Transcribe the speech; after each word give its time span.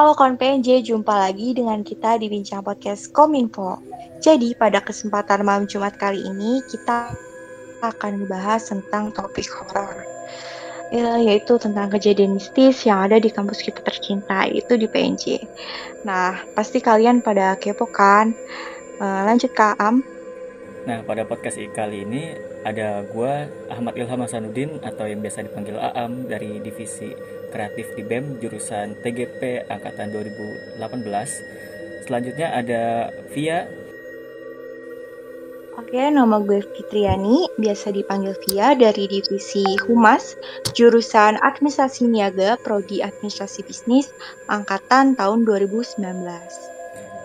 Halo 0.00 0.16
kawan 0.16 0.40
PNJ, 0.40 0.80
jumpa 0.80 1.12
lagi 1.12 1.52
dengan 1.52 1.84
kita 1.84 2.16
di 2.16 2.32
Bincang 2.32 2.64
Podcast 2.64 3.12
Kominfo. 3.12 3.84
Jadi 4.24 4.56
pada 4.56 4.80
kesempatan 4.80 5.44
malam 5.44 5.68
Jumat 5.68 6.00
kali 6.00 6.24
ini 6.24 6.64
kita 6.72 7.12
akan 7.84 8.24
membahas 8.24 8.64
tentang 8.64 9.12
topik 9.12 9.44
horor. 9.52 10.08
Ya, 10.88 11.20
yaitu 11.20 11.60
tentang 11.60 11.92
kejadian 11.92 12.40
mistis 12.40 12.80
yang 12.88 13.04
ada 13.04 13.20
di 13.20 13.28
kampus 13.28 13.60
kita 13.60 13.84
tercinta, 13.84 14.48
itu 14.48 14.80
di 14.80 14.88
PNJ. 14.88 15.44
Nah, 16.08 16.48
pasti 16.56 16.80
kalian 16.80 17.20
pada 17.20 17.60
kepo 17.60 17.84
kan? 17.84 18.32
Uh, 19.04 19.28
lanjut 19.28 19.52
Kak 19.52 19.76
Am. 19.84 20.00
Nah, 20.90 21.06
pada 21.06 21.22
podcast 21.22 21.54
kali 21.70 22.02
ini 22.02 22.34
ada 22.66 23.06
gue 23.06 23.34
Ahmad 23.70 23.94
Ilham 23.94 24.26
Hasanuddin 24.26 24.82
atau 24.82 25.06
yang 25.06 25.22
biasa 25.22 25.46
dipanggil 25.46 25.78
Aam 25.78 26.26
dari 26.26 26.58
divisi 26.58 27.14
kreatif 27.54 27.94
di 27.94 28.02
BEM 28.02 28.42
jurusan 28.42 28.98
TGP 28.98 29.70
angkatan 29.70 30.10
2018. 30.10 30.82
Selanjutnya 32.10 32.50
ada 32.58 33.14
Via. 33.30 33.70
Oke, 35.78 36.02
nama 36.10 36.42
gue 36.42 36.58
Fitriani, 36.58 37.46
biasa 37.54 37.94
dipanggil 37.94 38.34
Via 38.50 38.74
dari 38.74 39.06
divisi 39.06 39.62
Humas, 39.86 40.34
jurusan 40.74 41.38
Administrasi 41.38 42.10
Niaga, 42.10 42.58
Prodi 42.58 42.98
Administrasi 42.98 43.62
Bisnis, 43.62 44.10
angkatan 44.50 45.14
tahun 45.14 45.46
2019. 45.46 46.69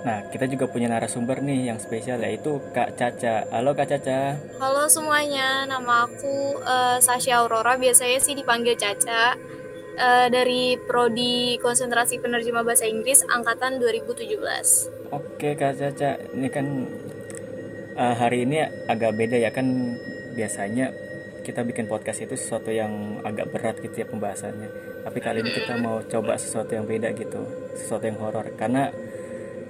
Nah, 0.06 0.22
kita 0.30 0.46
juga 0.46 0.70
punya 0.70 0.86
narasumber 0.86 1.42
nih 1.42 1.74
yang 1.74 1.82
spesial 1.82 2.22
yaitu 2.22 2.62
Kak 2.78 2.94
Caca. 2.94 3.50
Halo 3.50 3.74
Kak 3.74 3.90
Caca. 3.90 4.38
Halo 4.62 4.86
semuanya, 4.86 5.66
nama 5.66 6.06
aku 6.06 6.62
uh, 6.62 7.02
Sasha 7.02 7.42
Aurora, 7.42 7.74
biasanya 7.74 8.22
sih 8.22 8.38
dipanggil 8.38 8.78
Caca 8.78 9.34
uh, 9.98 10.28
dari 10.30 10.78
Prodi 10.78 11.58
Konsentrasi 11.58 12.22
Penerjemah 12.22 12.62
Bahasa 12.62 12.86
Inggris 12.86 13.26
angkatan 13.26 13.82
2017. 13.82 15.10
Oke 15.10 15.58
Kak 15.58 15.74
Caca, 15.74 16.22
ini 16.38 16.54
kan 16.54 16.86
uh, 17.98 18.14
hari 18.14 18.46
ini 18.46 18.62
agak 18.86 19.18
beda 19.18 19.42
ya 19.42 19.50
kan 19.50 19.66
biasanya 20.38 20.94
kita 21.42 21.66
bikin 21.66 21.90
podcast 21.90 22.22
itu 22.22 22.38
sesuatu 22.38 22.70
yang 22.70 23.26
agak 23.26 23.50
berat 23.50 23.82
gitu 23.82 24.06
ya 24.06 24.06
pembahasannya. 24.06 25.02
Tapi 25.02 25.18
kali 25.18 25.42
ini 25.42 25.50
kita 25.50 25.82
mau 25.82 25.98
coba 26.06 26.38
sesuatu 26.38 26.78
yang 26.78 26.86
beda 26.86 27.10
gitu, 27.18 27.42
sesuatu 27.74 28.06
yang 28.06 28.22
horor 28.22 28.54
karena 28.54 28.94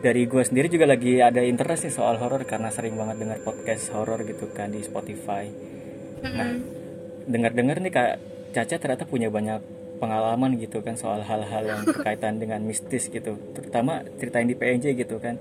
dari 0.01 0.27
gue 0.27 0.43
sendiri 0.43 0.67
juga 0.67 0.85
lagi 0.89 1.23
ada 1.23 1.39
interest 1.39 1.87
sih 1.87 1.93
soal 1.93 2.19
horor 2.19 2.43
karena 2.43 2.69
sering 2.69 2.99
banget 2.99 3.21
dengar 3.21 3.39
podcast 3.41 3.91
horor 3.95 4.21
gitu 4.27 4.51
kan 4.51 4.71
di 4.71 4.83
Spotify. 4.83 5.47
Nah, 6.25 6.57
dengar-dengar 7.29 7.79
nih 7.81 7.93
Kak 7.93 8.11
Caca 8.55 8.75
ternyata 8.79 9.03
punya 9.05 9.27
banyak 9.27 9.61
pengalaman 9.97 10.59
gitu 10.59 10.83
kan 10.83 10.99
soal 10.99 11.23
hal-hal 11.23 11.63
yang 11.63 11.81
berkaitan 11.87 12.37
dengan 12.41 12.59
mistis 12.63 13.07
gitu. 13.07 13.39
Terutama 13.55 14.03
cerita 14.19 14.41
yang 14.43 14.49
di 14.51 14.57
PNJ 14.57 14.85
gitu 14.99 15.17
kan. 15.19 15.39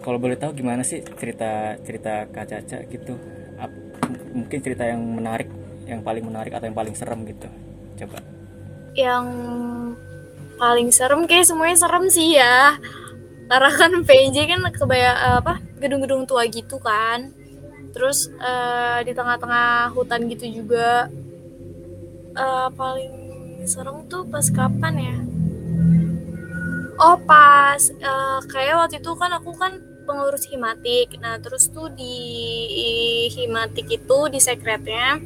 Kalau 0.00 0.16
boleh 0.16 0.36
tahu 0.40 0.56
gimana 0.56 0.80
sih 0.80 1.04
cerita 1.04 1.76
cerita 1.84 2.24
Kak 2.28 2.46
Caca 2.48 2.78
gitu? 2.88 3.14
Ap, 3.60 3.70
mungkin 4.32 4.58
cerita 4.64 4.88
yang 4.88 5.00
menarik 5.00 5.48
yang 5.84 6.00
paling 6.00 6.24
menarik 6.24 6.54
atau 6.54 6.66
yang 6.66 6.76
paling 6.76 6.94
serem 6.96 7.20
gitu. 7.28 7.48
Coba. 8.04 8.18
Yang 8.96 9.26
paling 10.60 10.88
serem 10.92 11.24
kayak 11.24 11.48
semuanya 11.48 11.76
serem 11.80 12.04
sih 12.12 12.36
ya 12.36 12.76
karena 13.50 13.70
kan 13.74 13.90
PNJ 14.06 14.38
kan 14.46 14.60
kebaya 14.70 15.42
apa 15.42 15.58
gedung-gedung 15.82 16.22
tua 16.24 16.46
gitu 16.46 16.78
kan 16.78 17.34
terus 17.90 18.30
uh, 18.38 19.02
di 19.02 19.10
tengah-tengah 19.10 19.90
hutan 19.90 20.30
gitu 20.30 20.62
juga 20.62 21.10
uh, 22.38 22.70
paling 22.70 23.20
serem 23.66 24.06
tuh 24.08 24.24
pas 24.28 24.46
kapan 24.48 24.94
ya? 24.96 25.16
Oh 27.00 27.16
pas 27.24 27.80
uh, 27.80 28.40
kayak 28.44 28.76
waktu 28.76 28.96
itu 29.00 29.12
kan 29.16 29.30
aku 29.32 29.50
kan 29.56 29.80
pengurus 30.04 30.44
himatik. 30.48 31.16
Nah 31.20 31.40
terus 31.40 31.68
tuh 31.72 31.88
di 31.92 32.16
himatik 33.32 33.88
itu 33.88 34.18
di 34.28 34.40
sekretnya 34.40 35.20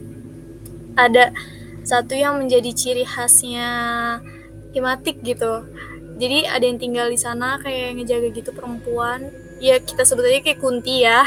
ada 0.94 1.34
satu 1.82 2.14
yang 2.14 2.38
menjadi 2.38 2.70
ciri 2.72 3.04
khasnya 3.04 3.68
himatik 4.72 5.18
gitu. 5.22 5.66
Jadi 6.14 6.46
ada 6.46 6.64
yang 6.64 6.78
tinggal 6.78 7.10
di 7.10 7.18
sana 7.18 7.58
kayak 7.58 7.98
ngejaga 7.98 8.28
gitu 8.30 8.50
perempuan. 8.54 9.34
Ya 9.58 9.78
kita 9.82 10.06
sebetulnya 10.06 10.42
kayak 10.42 10.60
kunti 10.62 11.02
ya, 11.02 11.26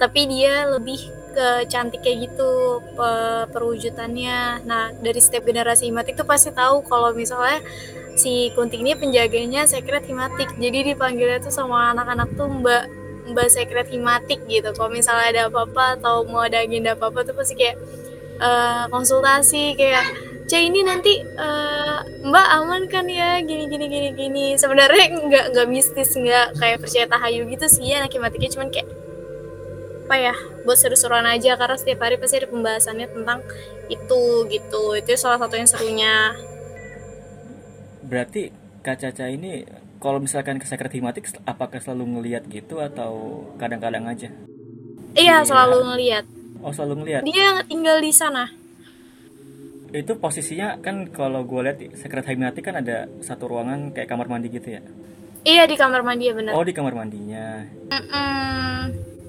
tapi 0.00 0.28
dia 0.28 0.68
lebih 0.68 1.22
ke 1.32 1.64
cantik 1.68 2.04
kayak 2.04 2.28
gitu 2.30 2.80
pe 2.96 3.10
perwujudannya. 3.52 4.64
Nah, 4.68 4.92
dari 5.00 5.20
setiap 5.20 5.48
generasi 5.48 5.88
himatik 5.88 6.16
tuh 6.16 6.28
pasti 6.28 6.52
tahu 6.52 6.84
kalau 6.84 7.16
misalnya 7.16 7.60
si 8.14 8.52
Kunti 8.52 8.80
ini 8.84 8.92
penjaganya 8.92 9.64
sekret 9.64 10.04
himatik. 10.04 10.52
Jadi 10.60 10.92
dipanggilnya 10.92 11.40
tuh 11.40 11.52
sama 11.52 11.96
anak-anak 11.96 12.36
tuh 12.36 12.48
Mbak 12.48 12.84
Mbak 13.32 13.48
sekret 13.48 13.88
himatik 13.88 14.44
gitu. 14.46 14.68
Kalau 14.76 14.90
misalnya 14.92 15.26
ada 15.32 15.42
apa-apa 15.48 16.00
atau 16.00 16.28
mau 16.28 16.44
ada 16.44 16.60
agenda 16.60 16.92
apa-apa 16.92 17.24
tuh 17.24 17.34
pasti 17.36 17.56
kayak 17.56 17.76
uh, 18.42 18.84
konsultasi 18.92 19.78
kayak 19.78 20.04
Cah 20.48 20.60
ini 20.60 20.84
nanti 20.84 21.22
uh, 21.22 22.00
Mbak 22.26 22.48
aman 22.60 22.82
kan 22.90 23.06
ya? 23.08 23.40
Gini 23.40 23.66
gini 23.70 23.86
gini 23.88 24.08
gini. 24.12 24.46
Sebenarnya 24.58 25.16
nggak 25.16 25.44
nggak 25.54 25.68
mistis 25.70 26.12
nggak 26.14 26.58
kayak 26.58 26.78
percaya 26.82 27.06
tahayu 27.08 27.48
gitu 27.48 27.66
sih 27.70 27.88
ya 27.88 28.04
anak 28.04 28.12
himatiknya 28.12 28.50
cuman 28.52 28.68
kayak 28.68 28.88
apa 30.02 30.16
ya 30.18 30.34
buat 30.66 30.78
seru-seruan 30.78 31.24
aja. 31.24 31.56
Karena 31.56 31.76
setiap 31.78 32.04
hari 32.04 32.20
pasti 32.20 32.42
ada 32.42 32.48
pembahasannya 32.50 33.08
tentang 33.08 33.40
itu 33.88 34.22
gitu. 34.50 34.82
Itu 34.98 35.10
salah 35.16 35.40
satu 35.40 35.54
yang 35.56 35.68
serunya. 35.70 36.36
Berarti 38.04 38.52
Kak 38.84 38.98
Caca 38.98 39.30
ini 39.30 39.64
kalau 40.02 40.18
misalkan 40.18 40.58
ke 40.58 40.66
sekret 40.66 40.92
himatik 40.92 41.30
apakah 41.46 41.78
selalu 41.78 42.18
ngelihat 42.18 42.44
gitu 42.50 42.82
atau 42.82 43.46
kadang-kadang 43.56 44.04
aja? 44.10 44.28
Iya 45.12 45.44
dia... 45.44 45.48
selalu 45.48 45.78
ngelihat 45.92 46.24
oh 46.62 46.72
selalu 46.72 46.94
ngelihat 47.04 47.22
dia 47.26 47.60
tinggal 47.66 47.98
di 47.98 48.12
sana 48.14 48.48
itu 49.92 50.12
posisinya 50.16 50.80
kan 50.80 51.12
kalau 51.12 51.44
gue 51.44 51.60
lihat 51.68 51.78
sekret 52.00 52.24
himatik 52.24 52.64
kan 52.64 52.80
ada 52.80 53.12
satu 53.20 53.44
ruangan 53.44 53.92
kayak 53.92 54.08
kamar 54.08 54.24
mandi 54.24 54.48
gitu 54.48 54.72
ya? 54.72 54.80
Iya 55.44 55.68
di 55.68 55.76
kamar 55.76 56.00
mandi 56.00 56.32
ya 56.32 56.34
benar 56.34 56.56
oh 56.56 56.64
di 56.64 56.72
kamar 56.72 56.96
mandinya. 56.96 57.68
Mm 57.92 58.04
-mm. 58.08 58.76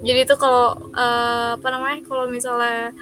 jadi 0.08 0.20
itu 0.24 0.36
kalau 0.40 0.76
uh, 0.96 1.60
apa 1.60 1.68
namanya 1.68 2.00
kalau 2.08 2.32
misalnya 2.32 2.96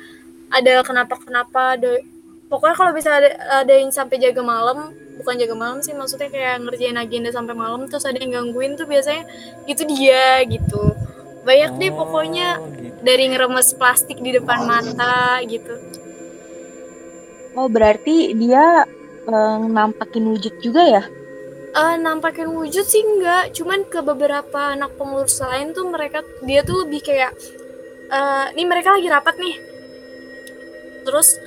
ada 0.49 0.81
kenapa-kenapa 0.81 1.77
ada 1.77 2.01
pokoknya 2.49 2.75
kalau 2.75 2.91
bisa 2.97 3.13
ada, 3.13 3.29
ada 3.61 3.73
yang 3.77 3.93
sampai 3.93 4.17
jaga 4.17 4.41
malam 4.41 4.91
bukan 5.21 5.37
jaga 5.37 5.53
malam 5.53 5.79
sih 5.85 5.93
maksudnya 5.93 6.33
kayak 6.33 6.65
ngerjain 6.65 6.97
agenda 6.97 7.29
sampai 7.29 7.53
malam 7.53 7.85
terus 7.85 8.09
ada 8.09 8.17
yang 8.17 8.33
gangguin 8.41 8.73
tuh 8.73 8.89
biasanya 8.89 9.29
itu 9.69 9.85
dia 9.85 10.41
gitu. 10.49 10.97
Banyak 11.41 11.71
oh, 11.73 11.77
deh 11.77 11.91
pokoknya 11.93 12.47
gitu. 12.57 12.97
dari 13.05 13.29
ngeremes 13.29 13.77
plastik 13.77 14.17
di 14.17 14.33
depan 14.33 14.65
mata 14.65 15.41
gitu 15.45 16.01
oh 17.55 17.67
berarti 17.67 18.35
dia 18.35 18.85
um, 19.27 19.71
nampakin 19.71 20.25
wujud 20.31 20.53
juga 20.61 20.83
ya? 20.83 21.03
Uh, 21.71 21.95
nampakin 21.95 22.51
wujud 22.51 22.83
sih 22.83 23.03
enggak. 23.03 23.55
Cuman 23.55 23.87
ke 23.87 24.03
beberapa 24.03 24.75
anak 24.75 24.95
pengurus 24.99 25.39
lain 25.39 25.71
tuh 25.71 25.87
mereka 25.87 26.23
dia 26.43 26.63
tuh 26.67 26.83
lebih 26.83 27.01
kayak 27.03 27.31
uh, 28.11 28.51
nih 28.51 28.67
mereka 28.67 28.95
lagi 28.95 29.07
rapat 29.07 29.35
nih. 29.39 29.55
Terus 31.07 31.39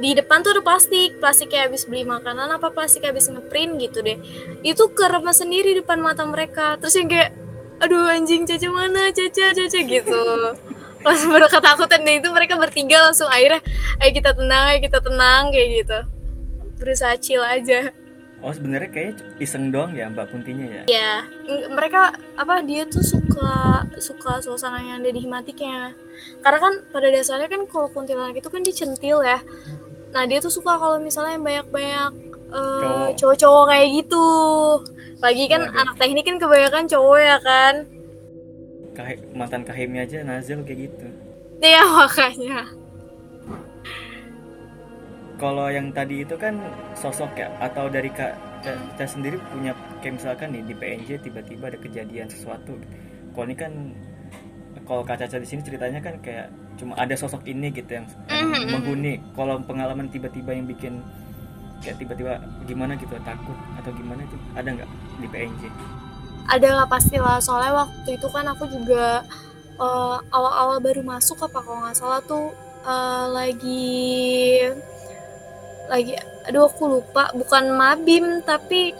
di 0.00 0.10
depan 0.16 0.42
tuh 0.42 0.58
ada 0.58 0.62
plastik. 0.64 1.22
Plastik 1.22 1.54
kayak 1.54 1.70
habis 1.70 1.86
beli 1.86 2.02
makanan 2.02 2.50
apa 2.50 2.74
plastik 2.74 3.06
habis 3.06 3.30
ngeprint 3.30 3.78
gitu 3.78 4.02
deh. 4.02 4.18
Itu 4.66 4.90
keremas 4.90 5.38
sendiri 5.38 5.78
depan 5.78 6.02
mata 6.02 6.26
mereka. 6.26 6.74
Terus 6.82 6.98
yang 6.98 7.08
kayak 7.08 7.30
aduh 7.78 8.10
anjing 8.10 8.42
caca 8.44 8.68
mana? 8.74 9.14
Caca 9.14 9.54
caca 9.54 9.78
gitu 9.86 10.22
pas 11.00 11.16
baru 11.16 11.46
ketakutan 11.48 12.00
deh 12.04 12.20
itu 12.20 12.28
mereka 12.28 12.54
bertiga 12.60 13.08
langsung 13.08 13.28
akhirnya 13.28 13.60
ayo 14.04 14.10
kita 14.12 14.30
tenang 14.36 14.64
ayo 14.72 14.78
kita 14.84 14.98
tenang 15.00 15.42
kayak 15.48 15.68
gitu 15.84 15.98
berusaha 16.80 17.14
chill 17.16 17.44
aja 17.44 17.92
Oh 18.40 18.56
sebenarnya 18.56 18.88
kayak 18.88 19.20
iseng 19.36 19.68
doang 19.68 19.92
ya 19.92 20.08
Mbak 20.08 20.32
Kuntinya 20.32 20.64
ya? 20.64 20.82
Iya, 20.88 21.14
mereka 21.68 22.16
apa 22.40 22.64
dia 22.64 22.88
tuh 22.88 23.04
suka 23.04 23.84
suka 24.00 24.40
suasana 24.40 24.80
yang 24.80 25.04
ada 25.04 25.12
di 25.12 25.20
himatiknya. 25.20 25.92
Karena 26.40 26.56
kan 26.56 26.72
pada 26.88 27.12
dasarnya 27.12 27.52
kan 27.52 27.68
kalau 27.68 27.92
kuntilanak 27.92 28.40
itu 28.40 28.48
kan 28.48 28.64
dicentil 28.64 29.20
ya. 29.20 29.44
Nah 30.16 30.24
dia 30.24 30.40
tuh 30.40 30.48
suka 30.48 30.80
kalau 30.80 30.96
misalnya 30.96 31.36
banyak-banyak 31.36 32.12
uh, 32.48 33.12
cowok-cowok 33.12 33.64
kayak 33.76 33.86
gitu. 34.00 34.28
Lagi 35.20 35.44
kan 35.44 35.62
Waduh. 35.68 35.80
anak 35.84 35.94
teknik 36.00 36.24
kan 36.24 36.36
kebanyakan 36.40 36.84
cowok 36.88 37.18
ya 37.20 37.38
kan. 37.44 37.74
Kah 38.90 39.06
mantan 39.32 39.62
kahimnya 39.62 40.06
aja 40.06 40.26
Nazil 40.26 40.66
kayak 40.66 40.90
gitu. 40.90 41.06
Iya 41.60 41.84
makanya 41.86 42.66
kalau 45.40 45.72
yang 45.72 45.88
tadi 45.96 46.20
itu 46.20 46.36
kan 46.36 46.60
sosok 46.92 47.32
ya 47.40 47.48
atau 47.64 47.88
dari 47.88 48.12
kak 48.12 48.36
kita 48.60 49.08
sendiri 49.08 49.40
punya 49.48 49.72
kayak 50.04 50.20
misalkan 50.20 50.52
nih 50.52 50.62
di 50.68 50.74
PNJ 50.76 51.24
tiba-tiba 51.24 51.72
ada 51.72 51.80
kejadian 51.80 52.28
sesuatu 52.28 52.76
kalau 53.32 53.48
ini 53.48 53.56
kan 53.56 53.72
kalau 54.84 55.00
kak 55.00 55.16
Caca 55.16 55.40
di 55.40 55.48
sini 55.48 55.64
ceritanya 55.64 56.04
kan 56.04 56.20
kayak 56.20 56.52
cuma 56.76 56.92
ada 57.00 57.16
sosok 57.16 57.40
ini 57.48 57.72
gitu 57.72 57.88
yang, 57.88 58.06
yang 58.28 58.52
mm-hmm. 58.52 58.68
menghuni 58.68 59.12
kalau 59.32 59.56
pengalaman 59.64 60.12
tiba-tiba 60.12 60.52
yang 60.52 60.68
bikin 60.68 61.00
kayak 61.80 61.96
tiba-tiba 61.96 62.36
gimana 62.68 62.92
gitu 63.00 63.16
takut 63.24 63.56
atau 63.80 63.90
gimana 63.96 64.20
itu 64.20 64.36
ada 64.52 64.68
nggak 64.76 64.90
di 65.24 65.28
PNJ 65.32 65.62
ada 66.50 66.68
lah 66.82 66.86
pastilah 66.90 67.38
soalnya 67.38 67.86
waktu 67.86 68.18
itu 68.18 68.26
kan 68.26 68.44
aku 68.50 68.66
juga 68.66 69.22
uh, 69.78 70.18
awal-awal 70.34 70.82
baru 70.82 71.06
masuk 71.06 71.46
apa 71.46 71.62
kalau 71.62 71.78
nggak 71.86 71.96
salah 71.96 72.20
tuh 72.26 72.50
uh, 72.82 73.30
lagi 73.30 74.58
lagi 75.86 76.14
aduh 76.46 76.66
aku 76.66 76.86
lupa 76.86 77.30
bukan 77.34 77.70
mabim 77.74 78.42
tapi 78.42 78.94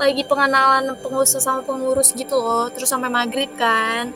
lagi 0.00 0.24
pengenalan 0.24 0.96
pengurus 1.04 1.36
sama 1.36 1.60
pengurus 1.60 2.16
gitu 2.16 2.40
loh 2.40 2.72
terus 2.72 2.88
sampai 2.88 3.12
maghrib 3.12 3.52
kan. 3.58 4.08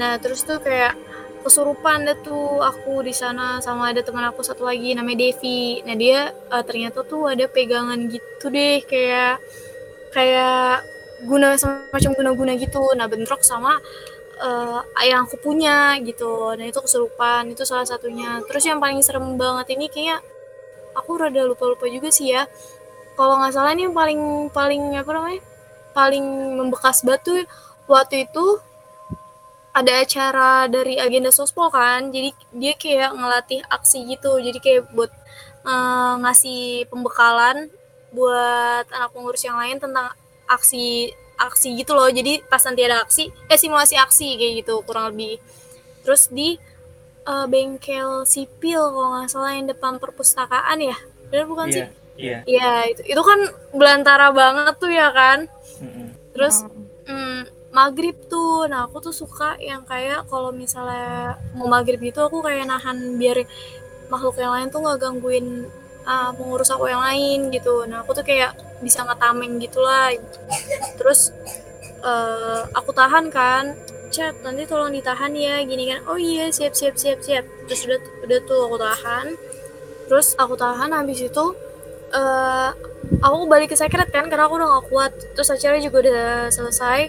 Nah 0.00 0.16
terus 0.16 0.48
tuh 0.48 0.56
kayak 0.64 0.96
kesurupan 1.44 2.08
deh 2.08 2.16
tuh 2.24 2.60
aku 2.64 3.04
di 3.04 3.12
sana 3.12 3.60
sama 3.60 3.92
ada 3.92 4.00
teman 4.00 4.24
aku 4.28 4.40
satu 4.40 4.64
lagi 4.64 4.96
namanya 4.96 5.28
Devi. 5.28 5.84
Nah 5.84 5.92
dia 5.92 6.32
uh, 6.48 6.64
ternyata 6.64 7.04
tuh 7.04 7.28
ada 7.28 7.44
pegangan 7.52 8.00
gitu 8.08 8.48
deh 8.48 8.80
kayak 8.88 9.44
kayak 10.16 10.88
guna 11.24 11.56
semacam 11.56 12.10
guna-guna 12.16 12.52
gitu. 12.56 12.82
Nah 12.96 13.06
bentrok 13.10 13.44
sama 13.44 13.76
uh, 14.40 14.80
yang 15.04 15.28
aku 15.28 15.36
punya 15.40 15.96
gitu. 16.02 16.56
Nah 16.56 16.64
itu 16.66 16.80
kesurupan 16.80 17.52
itu 17.52 17.62
salah 17.68 17.86
satunya. 17.86 18.40
Terus 18.48 18.64
yang 18.66 18.80
paling 18.80 19.00
serem 19.04 19.36
banget 19.36 19.76
ini 19.76 19.86
kayak 19.92 20.20
aku 20.96 21.20
rada 21.20 21.44
lupa-lupa 21.44 21.86
juga 21.86 22.08
sih 22.10 22.32
ya. 22.32 22.48
Kalau 23.14 23.36
nggak 23.36 23.52
salah 23.52 23.72
ini 23.76 23.90
paling 23.92 24.48
paling 24.50 24.96
apa 24.96 25.10
namanya 25.12 25.40
paling 25.92 26.24
membekas 26.56 27.02
batu 27.04 27.36
waktu 27.90 28.24
itu 28.24 28.62
ada 29.70 30.02
acara 30.02 30.66
dari 30.66 30.98
agenda 30.98 31.30
sospol 31.30 31.70
kan. 31.70 32.10
Jadi 32.10 32.30
dia 32.56 32.74
kayak 32.74 33.10
ngelatih 33.14 33.60
aksi 33.68 34.08
gitu. 34.08 34.40
Jadi 34.40 34.58
kayak 34.58 34.82
buat 34.96 35.12
uh, 35.68 36.18
ngasih 36.24 36.88
pembekalan 36.90 37.70
buat 38.10 38.90
anak 38.90 39.14
pengurus 39.14 39.46
yang 39.46 39.54
lain 39.54 39.78
tentang 39.78 40.10
aksi 40.56 41.14
aksi 41.46 41.68
gitu 41.80 41.92
loh. 41.98 42.08
Jadi 42.18 42.32
pas 42.50 42.62
nanti 42.66 42.82
ada 42.88 42.96
aksi 43.06 43.24
eh 43.52 43.58
simulasi 43.62 43.94
aksi 44.04 44.28
kayak 44.38 44.52
gitu 44.64 44.74
kurang 44.86 45.04
lebih. 45.14 45.34
Terus 46.04 46.22
di 46.32 46.48
uh, 47.30 47.46
bengkel 47.52 48.10
sipil 48.34 48.80
kalau 48.94 49.08
nggak 49.16 49.30
salah 49.32 49.52
yang 49.56 49.66
depan 49.72 49.94
perpustakaan 50.02 50.78
ya? 50.80 50.96
Benar 51.30 51.46
bukan 51.52 51.68
Iya, 51.68 51.74
sih? 51.76 51.86
iya. 52.16 52.38
Iya 52.48 52.70
itu 52.92 53.02
itu 53.12 53.22
kan 53.30 53.40
belantara 53.78 54.28
banget 54.40 54.74
tuh 54.82 54.92
ya 54.92 55.08
kan? 55.18 55.38
Mm-mm. 55.80 56.08
terus 56.34 56.56
mm, 57.08 57.40
maghrib 57.74 58.16
tuh. 58.32 58.66
Nah 58.70 58.86
aku 58.86 58.98
tuh 59.06 59.14
suka 59.14 59.56
yang 59.60 59.82
kayak 59.90 60.26
kalau 60.30 60.50
misalnya 60.54 61.38
mau 61.56 61.66
maghrib 61.70 62.00
gitu 62.02 62.20
aku 62.28 62.38
kayak 62.46 62.64
nahan 62.70 62.98
biar 63.20 63.38
makhluk 64.12 64.36
yang 64.42 64.52
lain 64.56 64.68
tuh 64.74 64.80
nggak 64.84 64.98
gangguin 65.02 65.46
ah, 66.06 66.30
pengurus 66.36 66.70
aku 66.74 66.84
yang 66.92 67.02
lain 67.02 67.50
gitu. 67.54 67.86
Nah 67.90 68.02
aku 68.04 68.12
tuh 68.18 68.24
kayak 68.26 68.52
bisa 68.80 69.04
ngetameng 69.06 69.60
gitulah. 69.60 70.12
Terus 70.96 71.32
eh, 72.04 72.62
aku 72.74 72.90
tahan 72.92 73.28
kan. 73.32 73.76
Chat 74.10 74.34
nanti 74.42 74.66
tolong 74.66 74.90
ditahan 74.90 75.30
ya 75.38 75.62
gini 75.62 75.86
kan. 75.86 76.02
Oh 76.10 76.18
iya 76.18 76.50
siap 76.50 76.74
siap 76.74 76.98
siap 76.98 77.22
siap. 77.22 77.44
Terus 77.70 77.86
udah 77.86 78.00
udah 78.26 78.38
tuh 78.42 78.60
aku 78.66 78.76
tahan. 78.80 79.26
Terus 80.10 80.34
aku 80.34 80.54
tahan 80.58 80.90
habis 80.90 81.22
itu 81.22 81.46
eh 82.10 82.70
aku 83.22 83.46
balik 83.46 83.70
ke 83.70 83.76
secret 83.78 84.10
kan 84.10 84.26
karena 84.26 84.50
aku 84.50 84.58
udah 84.58 84.68
gak 84.82 84.86
kuat. 84.90 85.12
Terus 85.38 85.48
acaranya 85.54 85.86
juga 85.86 85.98
udah 86.10 86.50
selesai. 86.50 87.00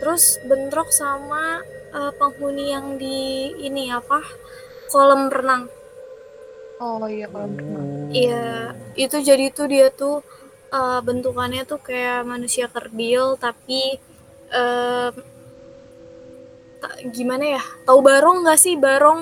Terus 0.00 0.40
bentrok 0.48 0.88
sama 0.88 1.60
eh, 1.92 2.12
penghuni 2.16 2.72
yang 2.72 2.96
di 2.96 3.52
ini 3.60 3.92
apa? 3.92 4.24
Kolam 4.88 5.28
renang. 5.28 5.68
Oh 6.82 7.06
iya 7.06 7.30
kalau 7.30 7.46
berenang. 7.46 8.10
Iya, 8.10 8.74
itu 8.98 9.16
jadi 9.22 9.54
tuh 9.54 9.66
dia 9.70 9.86
tuh 9.94 10.18
eh, 10.78 11.00
bentukannya 11.06 11.62
tuh 11.70 11.80
kayak 11.88 12.18
manusia 12.32 12.66
kerdil 12.74 13.24
tapi 13.44 13.80
eh, 14.52 15.10
ta- 16.80 16.98
gimana 17.16 17.44
ya? 17.58 17.62
Tahu 17.86 17.98
barong 18.02 18.36
nggak 18.44 18.58
sih 18.64 18.74
barong? 18.78 19.20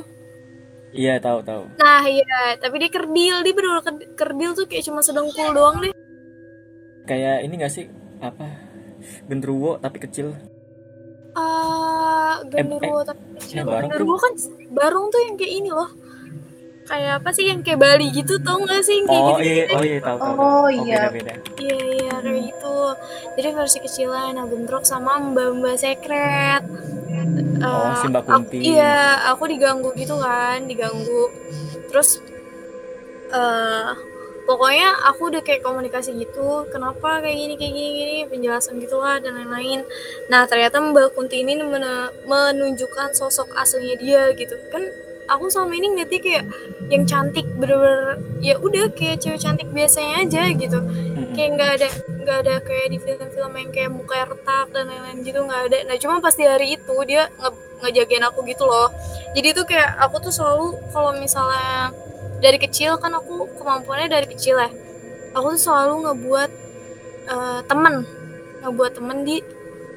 iya 0.93 1.13
tahu 1.23 1.39
tahu 1.47 1.63
Nah 1.81 2.03
iya, 2.05 2.59
tapi 2.63 2.75
dia 2.83 2.91
kerdil, 2.93 3.35
dia 3.45 3.55
bener 3.57 3.81
kerdil 4.19 4.51
tuh 4.59 4.67
kayak 4.69 4.85
cuma 4.87 5.01
sedengkul 5.07 5.49
doang 5.57 5.77
deh. 5.83 5.93
kayak 7.09 7.43
ini 7.45 7.55
nggak 7.59 7.73
sih 7.73 7.87
apa 8.23 8.47
genderuwo 9.29 9.81
tapi 9.81 9.99
kecil 10.05 10.29
Eh, 11.31 12.35
genderuwo 12.53 13.01
tapi 13.07 13.23
ya, 13.55 13.63
barong 13.63 13.91
tuh. 13.91 13.97
genderuwo 13.97 14.17
kan 14.19 14.33
barong 14.75 15.07
tuh 15.13 15.21
yang 15.27 15.35
kayak 15.39 15.53
ini 15.63 15.71
loh. 15.71 15.91
Kayak 16.91 17.13
apa 17.17 17.31
sih 17.31 17.47
yang 17.47 17.63
kayak 17.63 17.79
Bali 17.79 18.11
gitu 18.11 18.35
tau 18.37 18.59
gak 18.61 18.83
sih 18.83 18.99
yang 18.99 19.07
kayak 19.07 19.23
oh 19.23 19.29
gitu? 19.33 19.47
iya 19.47 19.65
oh 19.71 19.83
iya 19.85 19.99
tahu 20.01 20.17
tahu 20.19 20.33
Oh, 20.33 20.37
tahu. 20.37 20.67
iya. 20.83 21.01
beda 21.01 21.11
beda 21.13 21.33
Iya 21.57 21.77
iya 21.95 22.15
kayak 22.21 22.43
gitu. 22.45 22.77
Jadi 23.33 23.49
versi 23.53 23.79
kecilan 23.79 24.31
nah 24.33 24.45
bentrok 24.45 24.83
sama 24.83 25.23
mbak-mbak 25.23 25.77
sekret. 25.77 26.63
Oh, 27.61 27.87
Eh, 27.87 27.95
si 27.95 28.07
Mbak 28.07 28.23
aku- 28.23 28.33
Kunti. 28.43 28.59
iya, 28.67 28.99
aku 29.29 29.47
diganggu 29.47 29.95
gitu 29.95 30.19
kan, 30.19 30.65
diganggu. 30.65 31.31
Terus 31.87 32.19
eh 33.31 33.91
pokoknya 34.43 34.89
aku 35.07 35.31
udah 35.31 35.39
kayak 35.41 35.63
komunikasi 35.63 36.11
gitu, 36.17 36.67
kenapa 36.67 37.23
kayak 37.23 37.39
gini 37.39 37.55
kayak 37.55 37.71
gini 37.73 37.89
gini, 37.95 38.17
penjelasan 38.27 38.83
gitulah 38.83 39.17
dan 39.17 39.37
lain-lain. 39.37 39.87
Nah, 40.27 40.43
ternyata 40.45 40.83
Mbak 40.83 41.15
Kunti 41.15 41.39
ini 41.41 41.55
men- 41.55 41.87
menunjukkan 42.25 43.15
sosok 43.15 43.55
aslinya 43.55 43.95
dia 43.95 44.23
gitu. 44.35 44.59
Kan 44.69 44.83
aku 45.31 45.47
selama 45.47 45.73
ini 45.79 45.87
ngeliatnya 45.95 46.21
kayak 46.21 46.45
yang 46.91 47.07
cantik 47.07 47.47
bener-bener 47.55 48.19
ya 48.43 48.59
udah 48.59 48.91
kayak 48.91 49.23
cewek 49.23 49.39
cantik 49.39 49.71
biasanya 49.71 50.27
aja 50.27 50.43
gitu. 50.51 50.79
Kayak 51.39 51.51
nggak 51.55 51.71
ada 51.79 51.89
nggak 52.21 52.39
ada 52.45 52.55
kayak 52.67 52.87
di 52.91 52.99
film-film 52.99 53.53
yang 53.55 53.71
kayak 53.71 53.91
muka 53.95 54.27
retak 54.27 54.67
dan 54.75 54.91
lain-lain 54.91 55.19
gitu 55.23 55.39
nggak 55.47 55.61
ada. 55.71 55.79
Nah 55.87 55.97
cuma 56.03 56.19
pas 56.19 56.35
di 56.35 56.45
hari 56.45 56.75
itu 56.75 56.95
dia 57.07 57.31
nge 57.39 57.51
ngejagain 57.81 58.25
aku 58.27 58.43
gitu 58.51 58.67
loh. 58.67 58.91
Jadi 59.33 59.49
tuh 59.55 59.65
kayak 59.65 59.97
aku 60.03 60.19
tuh 60.19 60.35
selalu 60.35 60.75
kalau 60.91 61.15
misalnya 61.15 61.95
dari 62.43 62.59
kecil 62.59 62.99
kan 62.99 63.15
aku 63.15 63.47
kemampuannya 63.55 64.11
dari 64.11 64.27
kecil 64.27 64.59
ya. 64.59 64.71
Aku 65.39 65.55
tuh 65.55 65.63
selalu 65.63 66.11
ngebuat 66.11 66.51
eh, 67.31 67.61
temen. 67.71 67.95
Ngebuat 68.67 68.93
temen 68.99 69.23
di 69.23 69.39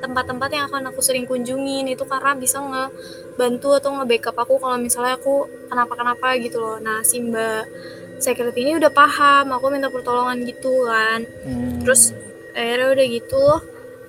tempat-tempat 0.04 0.50
yang 0.52 0.66
akan 0.68 0.92
aku 0.92 1.00
sering 1.00 1.24
kunjungin 1.24 1.88
itu 1.88 2.04
karena 2.04 2.36
bisa 2.36 2.60
ngebantu 2.60 3.80
atau 3.80 3.96
nge-backup 3.96 4.36
aku 4.36 4.60
kalau 4.60 4.76
misalnya 4.76 5.16
aku 5.16 5.48
kenapa-kenapa 5.72 6.36
gitu 6.38 6.60
loh 6.60 6.78
nah 6.78 7.00
si 7.02 7.24
mbak 7.24 7.64
secret 8.20 8.52
ini 8.54 8.76
udah 8.76 8.92
paham 8.92 9.52
aku 9.52 9.72
minta 9.72 9.88
pertolongan 9.88 10.44
gitu 10.44 10.84
kan 10.86 11.24
Hmm. 11.44 11.80
terus 11.82 12.12
akhirnya 12.52 12.88
udah 12.92 13.06
gitu 13.08 13.46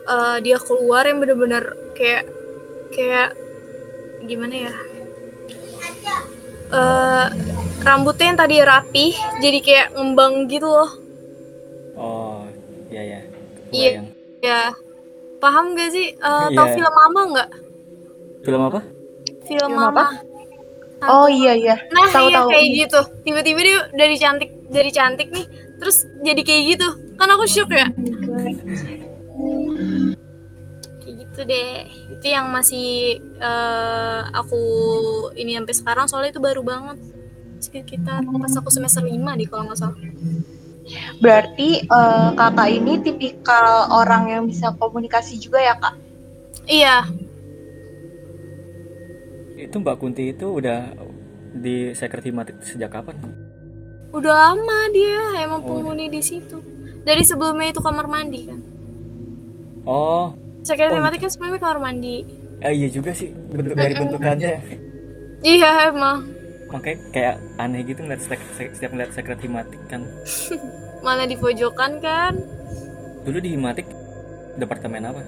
eh, 0.05 0.37
dia 0.43 0.59
keluar 0.59 1.07
yang 1.07 1.19
bener-bener 1.19 1.65
kayak 1.95 2.27
kayak 2.91 3.31
gimana 4.21 4.69
ya 4.69 4.75
Eh, 6.75 7.27
rambutnya 7.87 8.35
yang 8.35 8.41
tadi 8.41 8.57
rapih 8.59 9.13
jadi 9.39 9.59
kayak 9.63 9.87
ngembang 9.95 10.51
gitu 10.51 10.67
loh 10.67 10.91
oh 11.95 12.43
iya 12.91 13.03
ya 13.05 13.21
Iya. 13.71 13.91
Kebayang. 14.43 14.75
Paham 15.45 15.65
gak 15.73 15.91
sih? 15.91 16.07
Eh, 16.13 16.47
tau 16.51 16.65
Iya. 16.65 16.73
film 16.73 16.93
mama 16.95 17.21
nggak 17.31 17.49
film 18.41 18.63
apa? 18.63 18.81
Film, 19.45 19.61
Film 19.61 19.73
mama. 19.75 20.05
Apa? 20.05 20.07
Oh 21.05 21.29
iya 21.29 21.53
iya. 21.53 21.77
nah 21.93 22.09
Tahu 22.09 22.29
iya 22.29 22.39
tahu. 22.39 22.49
kayak 22.49 22.69
gitu. 22.79 23.01
Tiba-tiba 23.23 23.61
dia 23.61 23.79
dari 23.93 24.17
cantik 24.17 24.51
dari 24.69 24.89
cantik 24.89 25.29
nih 25.29 25.45
terus 25.77 25.97
jadi 26.21 26.41
kayak 26.41 26.63
gitu. 26.73 26.89
Kan 27.15 27.29
aku 27.29 27.45
shock 27.45 27.69
ya? 27.69 27.89
Kayak 31.01 31.15
gitu 31.21 31.41
deh. 31.45 31.73
Itu 32.11 32.27
yang 32.27 32.49
masih 32.49 33.21
eh, 33.21 34.21
aku 34.33 34.61
ini 35.37 35.57
sampai 35.57 35.75
sekarang. 35.75 36.07
Soalnya 36.07 36.33
itu 36.33 36.41
baru 36.41 36.61
banget. 36.61 36.97
Sekitar 37.61 38.25
pas 38.25 38.55
aku 38.55 38.69
semester 38.69 39.01
5 39.01 39.13
deh 39.37 39.49
kalau 39.49 39.65
nggak 39.69 39.79
salah 39.79 39.97
Berarti 41.19 41.81
eh, 41.83 42.29
kakak 42.37 42.69
ini 42.69 43.01
tipikal 43.01 43.89
orang 43.89 44.29
yang 44.29 44.43
bisa 44.45 44.73
komunikasi 44.77 45.41
juga 45.41 45.61
ya 45.61 45.75
kak? 45.81 45.95
iya. 46.65 47.05
Itu 49.55 49.81
Mbak 49.81 49.97
Kunti 49.97 50.33
itu 50.33 50.61
udah 50.61 50.93
di 51.55 51.95
sekret 51.95 52.27
himatik 52.27 52.59
sejak 52.61 52.91
kapan? 52.91 53.17
Udah 54.13 54.33
lama 54.53 54.79
dia 54.93 55.41
emang 55.41 55.63
Oh. 55.65 55.79
penghuni 55.81 56.11
di 56.11 56.21
situ. 56.21 56.59
Dari 57.05 57.23
sebelumnya 57.25 57.73
itu 57.73 57.81
kamar 57.81 58.07
mandi 58.09 58.41
kan? 58.49 58.61
Oh. 59.85 60.33
Sekret 60.65 60.93
Oh. 60.93 61.01
kan 61.21 61.31
sebelumnya 61.31 61.61
kamar 61.61 61.81
mandi. 61.81 62.25
Eh, 62.65 62.73
iya 62.73 62.89
juga 62.89 63.13
sih 63.13 63.29
bentuk 63.31 63.77
dari 63.77 63.95
bentukannya. 63.95 64.53
Iya 65.45 65.93
emang 65.93 66.34
makanya 66.75 66.99
kayak 67.09 67.35
aneh 67.57 67.81
gitu 67.83 68.03
ngeliat 68.03 68.19
sek- 68.21 68.51
setiap 68.69 68.91
ngeliat 68.91 69.13
sekret 69.13 69.39
himatik 69.39 69.79
kan. 69.87 70.03
Mana 71.07 71.23
di 71.23 71.37
pojokan 71.37 72.01
kan? 72.01 72.35
Dulu 73.23 73.39
di 73.39 73.55
himatik 73.55 73.87
departemen 74.55 75.07
apa? 75.07 75.23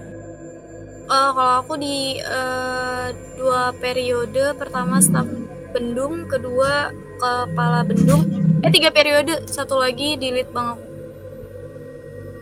Eh, 1.07 1.29
kalau 1.31 1.53
aku 1.57 1.73
di 1.75 2.19
eh, 2.19 3.07
dua 3.33 3.71
periode. 3.73 4.51
Pertama 4.53 4.99
staf 4.99 5.23
bendung 5.71 6.27
kedua 6.27 6.91
kepala 7.15 7.81
bendung. 7.81 8.27
Eh 8.59 8.69
tiga 8.69 8.91
periode. 8.91 9.47
Satu 9.47 9.77
lagi 9.77 10.13
di 10.13 10.29
lead 10.29 10.51
bang 10.51 10.67
aku. 10.69 10.83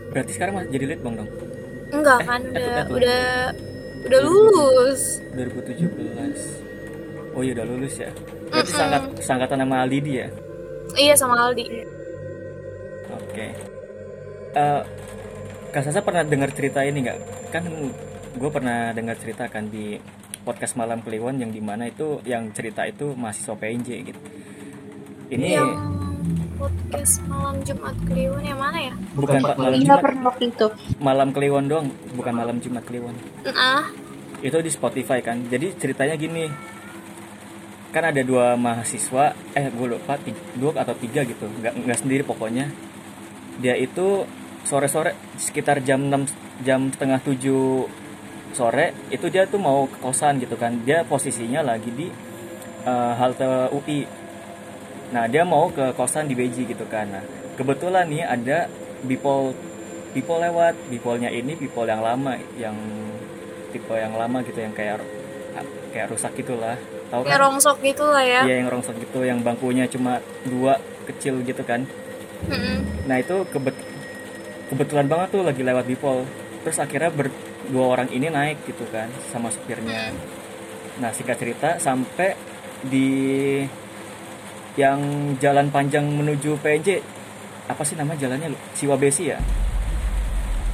Berarti 0.08 0.32
sekarang 0.32 0.52
masih 0.56 0.70
jadi 0.72 0.84
lead 0.88 1.00
bang 1.00 1.14
dong? 1.16 1.30
Enggak 1.88 2.18
Eh, 2.18 2.26
kan 2.26 2.40
itu- 2.42 2.50
udah 2.50 2.74
itu. 2.80 2.92
udah 2.92 3.22
udah 4.02 4.20
lulus. 4.20 5.02
2017 5.30 6.66
oh 7.32 7.44
iya 7.44 7.52
udah 7.52 7.66
lulus 7.66 7.94
ya 7.96 8.08
berarti 8.50 8.70
Mm-mm. 8.72 8.80
sangkat 8.80 9.02
sangkatan 9.22 9.58
sama 9.62 9.76
Aldidi 9.84 10.12
ya 10.22 10.28
iya 10.96 11.14
sama 11.18 11.34
Aldi 11.50 11.64
Oke. 13.06 13.52
Eh, 14.56 14.82
Kak 15.70 15.82
Sasa 15.84 16.00
pernah 16.00 16.24
dengar 16.24 16.48
cerita 16.56 16.80
ini 16.80 17.04
nggak? 17.04 17.18
Kan 17.52 17.64
gue 18.36 18.50
pernah 18.52 18.96
dengar 18.96 19.20
cerita 19.20 19.44
kan 19.52 19.68
di 19.68 20.00
podcast 20.40 20.78
Malam 20.80 21.04
Kliwon 21.04 21.36
yang 21.36 21.52
di 21.52 21.60
mana 21.60 21.90
itu 21.90 22.24
yang 22.24 22.48
cerita 22.56 22.88
itu 22.88 23.12
mahasiswa 23.12 23.52
PNJ 23.60 23.88
gitu. 24.08 24.20
Ini 25.36 25.46
yang 25.58 25.68
podcast 26.56 27.20
malam 27.28 27.60
Jumat 27.60 27.92
Kliwon 28.08 28.40
yang 28.40 28.56
mana 28.56 28.78
ya 28.80 28.94
bukan 29.12 29.36
Pak 29.44 29.56
Malam 29.60 29.80
Jumat, 29.84 30.00
pernah 30.00 30.22
waktu 30.32 30.44
itu. 30.48 30.66
Malam 30.96 31.28
Kliwon 31.36 31.66
dong, 31.68 31.86
bukan 32.16 32.32
Malam 32.32 32.56
Jumat 32.64 32.84
Kliwon. 32.88 33.16
nah 33.44 33.84
Itu 34.40 34.64
di 34.64 34.70
Spotify 34.72 35.20
kan. 35.20 35.44
Jadi 35.50 35.76
ceritanya 35.76 36.16
gini. 36.16 36.75
Kan 37.94 38.02
ada 38.04 38.20
dua 38.20 38.58
mahasiswa, 38.58 39.32
eh 39.56 39.66
gue 39.72 39.86
lupa, 39.88 40.18
ti- 40.20 40.36
dua 40.58 40.76
atau 40.76 40.92
tiga 40.98 41.24
gitu, 41.24 41.46
nggak 41.48 41.74
nggak 41.86 41.98
sendiri 42.02 42.22
pokoknya. 42.26 42.68
Dia 43.62 43.72
itu 43.78 44.26
sore-sore 44.66 45.16
sekitar 45.38 45.80
jam 45.80 46.10
6 46.10 46.26
jam 46.66 46.90
setengah 46.92 47.22
7 47.22 47.86
sore 48.56 48.96
itu 49.12 49.28
dia 49.28 49.44
tuh 49.44 49.60
mau 49.60 49.86
ke 49.88 49.96
kosan 50.02 50.42
gitu 50.42 50.58
kan. 50.60 50.76
Dia 50.84 51.06
posisinya 51.06 51.64
lagi 51.64 51.88
di 51.92 52.06
eh, 52.84 53.12
halte 53.16 53.46
UI. 53.72 54.04
Nah, 55.06 55.30
dia 55.30 55.46
mau 55.46 55.70
ke 55.70 55.94
kosan 55.94 56.26
di 56.26 56.34
Beji 56.34 56.66
gitu 56.66 56.84
kan. 56.90 57.06
Nah, 57.08 57.24
kebetulan 57.56 58.10
nih 58.10 58.26
ada 58.26 58.58
bipol 59.06 59.54
bipol 60.12 60.42
lewat. 60.42 60.74
Bipolnya 60.90 61.30
ini 61.30 61.54
bipol 61.54 61.86
yang 61.86 62.02
lama 62.02 62.36
yang 62.58 62.76
tipe 63.72 63.92
yang 63.92 64.14
lama 64.16 64.40
gitu 64.40 64.58
yang 64.60 64.72
kayak 64.72 65.00
kayak 65.92 66.08
rusak 66.12 66.32
gitulah. 66.36 66.76
Tahu 67.06 67.22
kayak 67.22 67.32
kan? 67.32 67.44
rongsok 67.44 67.76
gitu 67.80 68.04
lah 68.04 68.20
ya 68.20 68.40
Iya, 68.42 68.54
yang 68.60 68.68
rongsok 68.68 68.96
gitu 68.98 69.22
yang 69.22 69.38
bangkunya 69.40 69.86
cuma 69.86 70.18
dua 70.42 70.76
kecil 71.04 71.38
gitu 71.40 71.62
kan. 71.62 71.86
Mm-mm. 72.46 73.06
Nah 73.06 73.16
itu 73.16 73.46
kebet 73.46 73.74
kebetulan 74.66 75.06
banget 75.06 75.28
tuh 75.30 75.42
lagi 75.42 75.62
lewat 75.62 75.86
Bipol. 75.86 76.26
Terus 76.62 76.78
akhirnya 76.78 77.08
ber 77.08 77.30
dua 77.66 77.84
orang 77.92 78.10
ini 78.10 78.26
naik 78.26 78.62
gitu 78.64 78.82
kan 78.90 79.06
sama 79.30 79.48
supirnya. 79.48 80.10
Nah 80.96 81.10
singkat 81.10 81.38
cerita 81.38 81.78
sampai 81.78 82.34
di 82.82 83.08
yang 84.76 85.00
jalan 85.38 85.70
panjang 85.70 86.04
menuju 86.04 86.60
PNJ 86.60 87.00
apa 87.66 87.82
sih 87.82 87.94
nama 87.94 88.12
jalannya 88.12 88.50
lu? 88.50 88.58
Siwabesi 88.72 89.30
ya? 89.30 89.38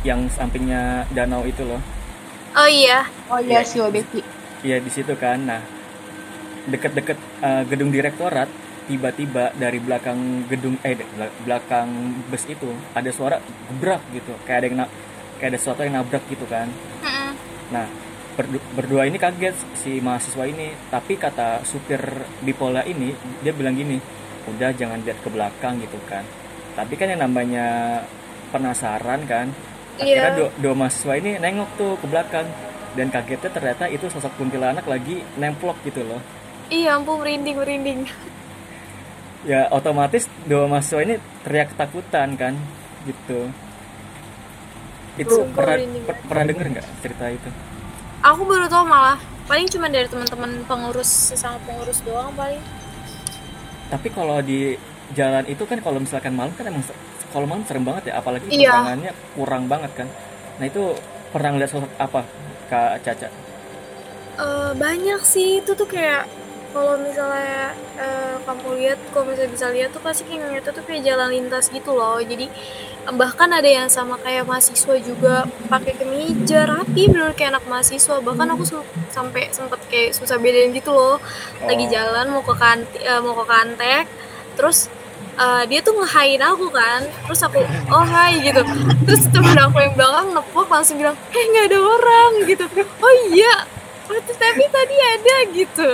Yang 0.02 0.34
sampingnya 0.34 1.06
danau 1.10 1.44
itu 1.44 1.62
loh. 1.62 1.78
oh 2.52 2.68
iya 2.68 3.06
Oh 3.28 3.38
iya 3.38 3.60
Iya. 3.60 3.64
si 3.64 3.76
Wabeki. 3.78 4.20
Iya 4.62 4.76
di 4.78 4.90
situ 4.90 5.14
kan. 5.14 5.46
Nah 5.46 5.62
deket-deket 6.66 7.18
eh, 7.42 7.62
gedung 7.66 7.90
direktorat 7.90 8.46
tiba-tiba 8.82 9.54
dari 9.54 9.78
belakang 9.78 10.42
gedung 10.50 10.74
eh 10.82 10.98
belakang 11.46 11.86
bus 12.26 12.44
itu 12.50 12.66
ada 12.92 13.10
suara 13.14 13.38
gebrak 13.70 14.02
gitu. 14.10 14.34
Kayak 14.42 14.58
ada 14.58 14.66
yang 14.66 14.76
na- 14.82 14.92
kayak 15.38 15.50
ada 15.54 15.58
sesuatu 15.58 15.80
yang 15.86 15.94
nabrak 15.98 16.22
gitu 16.26 16.46
kan. 16.46 16.66
Mm-mm. 17.02 17.30
nah 17.72 17.86
berdu- 18.36 18.64
berdua 18.74 19.06
ini 19.06 19.16
kaget 19.22 19.54
si 19.78 20.02
mahasiswa 20.02 20.44
ini. 20.46 20.74
Tapi 20.90 21.14
kata 21.14 21.62
supir 21.62 22.02
bipola 22.42 22.82
ini 22.82 23.14
dia 23.40 23.54
bilang 23.54 23.78
gini 23.78 24.02
udah 24.50 24.74
jangan 24.74 24.98
lihat 25.06 25.18
ke 25.22 25.30
belakang 25.30 25.78
gitu 25.78 25.98
kan. 26.10 26.26
Tapi 26.74 26.98
kan 26.98 27.06
yang 27.06 27.22
namanya 27.22 28.00
penasaran 28.50 29.22
kan 29.24 29.46
akhirnya 29.98 30.32
Iya. 30.32 30.38
dua, 30.38 30.48
dua 30.58 30.74
mahasiswa 30.74 31.14
ini 31.16 31.38
nengok 31.38 31.70
tuh 31.78 31.92
ke 32.02 32.06
belakang. 32.10 32.46
Dan 32.92 33.08
kagetnya 33.08 33.48
ternyata 33.48 33.88
itu 33.88 34.04
sosok 34.10 34.36
kuntilanak 34.36 34.84
lagi 34.84 35.24
nemplok 35.40 35.80
gitu 35.86 36.04
loh 36.04 36.20
iya 36.68 36.94
ampun 36.94 37.22
merinding 37.22 37.56
merinding. 37.58 38.00
Ya 39.42 39.66
otomatis 39.74 40.30
dua 40.46 40.70
mahasiswa 40.70 41.02
ini 41.02 41.14
teriak 41.42 41.74
ketakutan 41.74 42.38
kan 42.38 42.54
gitu. 43.02 43.50
Itu 45.18 45.50
pernah 45.50 45.76
per- 46.06 46.22
pernah 46.30 46.44
denger 46.46 46.66
nggak 46.78 46.86
cerita 47.02 47.26
itu? 47.26 47.50
Aku 48.22 48.46
baru 48.46 48.70
tahu 48.70 48.86
malah. 48.86 49.18
Paling 49.50 49.66
cuma 49.66 49.90
dari 49.90 50.06
teman-teman 50.06 50.62
pengurus 50.70 51.34
sesama 51.34 51.58
pengurus 51.66 52.06
doang 52.06 52.30
paling. 52.38 52.62
Tapi 53.90 54.08
kalau 54.14 54.38
di 54.40 54.78
jalan 55.12 55.42
itu 55.50 55.66
kan 55.66 55.82
kalau 55.82 55.98
misalkan 55.98 56.38
malam 56.38 56.54
kan 56.54 56.70
emang 56.70 56.86
kalau 57.34 57.44
malam 57.44 57.66
serem 57.66 57.82
banget 57.82 58.14
ya 58.14 58.22
apalagi 58.22 58.46
Iya. 58.46 58.70
penerangannya 58.70 59.12
kurang 59.34 59.66
banget 59.66 59.90
kan. 59.98 60.08
Nah 60.62 60.70
itu 60.70 60.94
pernah 61.34 61.50
ngeliat 61.50 61.70
sosok 61.74 61.90
apa 61.98 62.22
kak 62.70 63.02
Caca? 63.02 63.28
Eh, 64.38 64.70
banyak 64.78 65.20
sih. 65.26 65.58
Itu 65.60 65.74
tuh 65.74 65.90
kayak 65.90 66.30
kalau 66.72 66.96
misalnya 66.96 67.76
eh, 68.00 68.34
kamu 68.48 68.68
lihat 68.80 68.98
kalau 69.12 69.28
misalnya 69.28 69.52
bisa 69.52 69.66
lihat 69.68 69.92
tuh 69.92 70.02
pasti 70.02 70.24
kayak 70.24 70.40
ngeliatnya 70.48 70.72
tuh 70.72 70.84
kayak 70.88 71.02
jalan 71.04 71.28
lintas 71.28 71.68
gitu 71.68 71.92
loh. 71.92 72.18
Jadi 72.18 72.48
bahkan 73.12 73.50
ada 73.52 73.66
yang 73.68 73.88
sama 73.92 74.16
kayak 74.18 74.48
mahasiswa 74.48 74.94
juga 75.04 75.44
pakai 75.68 75.92
kemeja 76.00 76.64
rapi 76.64 77.12
bener 77.12 77.36
kayak 77.36 77.60
anak 77.60 77.64
mahasiswa. 77.68 78.16
Bahkan 78.24 78.48
aku 78.56 78.64
sampai 79.12 79.52
sempet 79.52 79.80
kayak 79.92 80.16
susah 80.16 80.40
bedain 80.40 80.72
gitu 80.72 80.90
loh. 80.90 81.20
Lagi 81.62 81.84
Oh. 81.86 81.90
jalan 81.92 82.26
mau 82.32 82.42
ke 82.42 82.54
kanti, 82.56 82.96
eh, 83.04 83.20
mau 83.20 83.36
ke 83.36 83.44
kantek 83.46 84.04
terus 84.56 84.88
eh, 85.40 85.64
dia 85.68 85.80
tuh 85.84 85.94
ngehain 86.00 86.40
aku 86.40 86.72
kan. 86.72 87.04
Terus 87.28 87.40
aku 87.44 87.60
oh 87.92 88.04
hai 88.08 88.40
gitu. 88.40 88.64
Terus 89.04 89.22
temen 89.28 89.56
aku 89.60 89.76
yang 89.76 89.94
belakang 89.94 90.32
nepok 90.32 90.68
langsung 90.72 90.96
bilang 90.96 91.16
eh 91.36 91.44
nggak 91.52 91.68
ada 91.68 91.78
orang 91.78 92.30
gitu. 92.48 92.64
Oh 93.00 93.14
iya 93.32 93.68
tapi 94.12 94.64
tadi 94.68 94.96
ada 94.98 95.36
gitu 95.54 95.88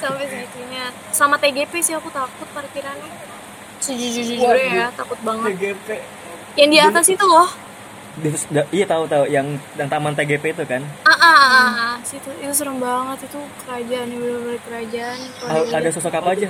sampai 0.00 0.24
segitunya. 0.26 0.84
Sama 1.12 1.36
TGP 1.36 1.72
sih 1.84 1.92
aku 1.92 2.08
takut 2.08 2.48
parkirannya. 2.56 3.12
Sejujurnya 3.84 4.56
ya 4.56 4.86
takut 4.96 5.20
banget. 5.20 5.54
TGP 5.54 5.88
yang 6.58 6.70
di 6.70 6.78
atas 6.80 7.06
itu 7.12 7.24
loh. 7.24 7.50
Iya 8.74 8.84
tahu 8.90 9.06
tahu 9.06 9.24
yang 9.30 9.46
yang 9.78 9.86
taman 9.86 10.12
TGP 10.18 10.52
itu 10.52 10.64
kan? 10.66 10.82
Ah 11.06 11.14
ah, 11.14 11.20
ah, 11.22 11.46
ah, 11.46 11.70
ah. 11.70 11.94
situ 12.02 12.26
itu 12.42 12.52
serem 12.52 12.82
banget. 12.82 13.30
Itu 13.30 13.38
kerajaan 13.64 14.06
yang 14.10 14.20
benar-benar 14.20 14.60
kerajaan. 14.66 15.18
Yang 15.70 15.78
ada 15.78 15.90
sosok 15.94 16.14
apa 16.18 16.30
aja? 16.34 16.48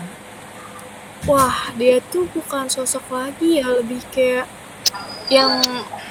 Wah, 1.29 1.69
dia 1.77 2.01
tuh 2.09 2.25
bukan 2.33 2.65
sosok 2.73 3.05
lagi 3.13 3.61
ya, 3.61 3.69
lebih 3.69 4.01
kayak 4.09 4.49
yang 5.29 5.61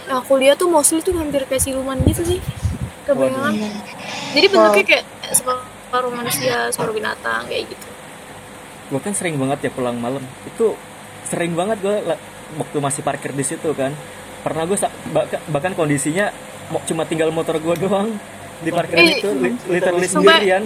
aku 0.05 0.37
lihat 0.37 0.61
tuh 0.61 0.69
mostly 0.69 1.01
tuh 1.01 1.17
hampir 1.17 1.41
kayak 1.49 1.65
siluman 1.65 1.97
gitu 2.05 2.37
sih. 2.37 2.39
Kebayangan. 3.09 3.57
Jadi 4.37 4.45
bentuknya 4.53 4.85
kayak 4.85 5.05
separuh 5.89 6.13
manusia, 6.13 6.69
separuh 6.69 6.93
binatang 6.93 7.49
kayak 7.49 7.65
gitu. 7.67 7.87
gue 8.89 8.99
kan 8.99 9.09
sering 9.11 9.37
banget 9.37 9.57
ya 9.65 9.71
pulang 9.71 9.97
malam 9.97 10.21
itu 10.43 10.73
sering 11.23 11.53
banget 11.53 11.77
gue 11.79 11.95
waktu 12.55 12.77
masih 12.77 13.01
parkir 13.01 13.29
di 13.31 13.41
situ 13.41 13.69
kan 13.71 13.93
pernah 14.39 14.65
gue 14.65 14.77
bahkan 15.47 15.73
kondisinya 15.73 16.29
cuma 16.83 17.03
tinggal 17.03 17.29
motor 17.29 17.57
gue 17.57 17.75
doang 17.75 18.17
di 18.59 18.69
parkiran 18.69 18.97
Eh, 18.99 19.17
itu 19.17 19.29
li- 19.31 19.61
literally 19.67 20.05
sendirian 20.05 20.65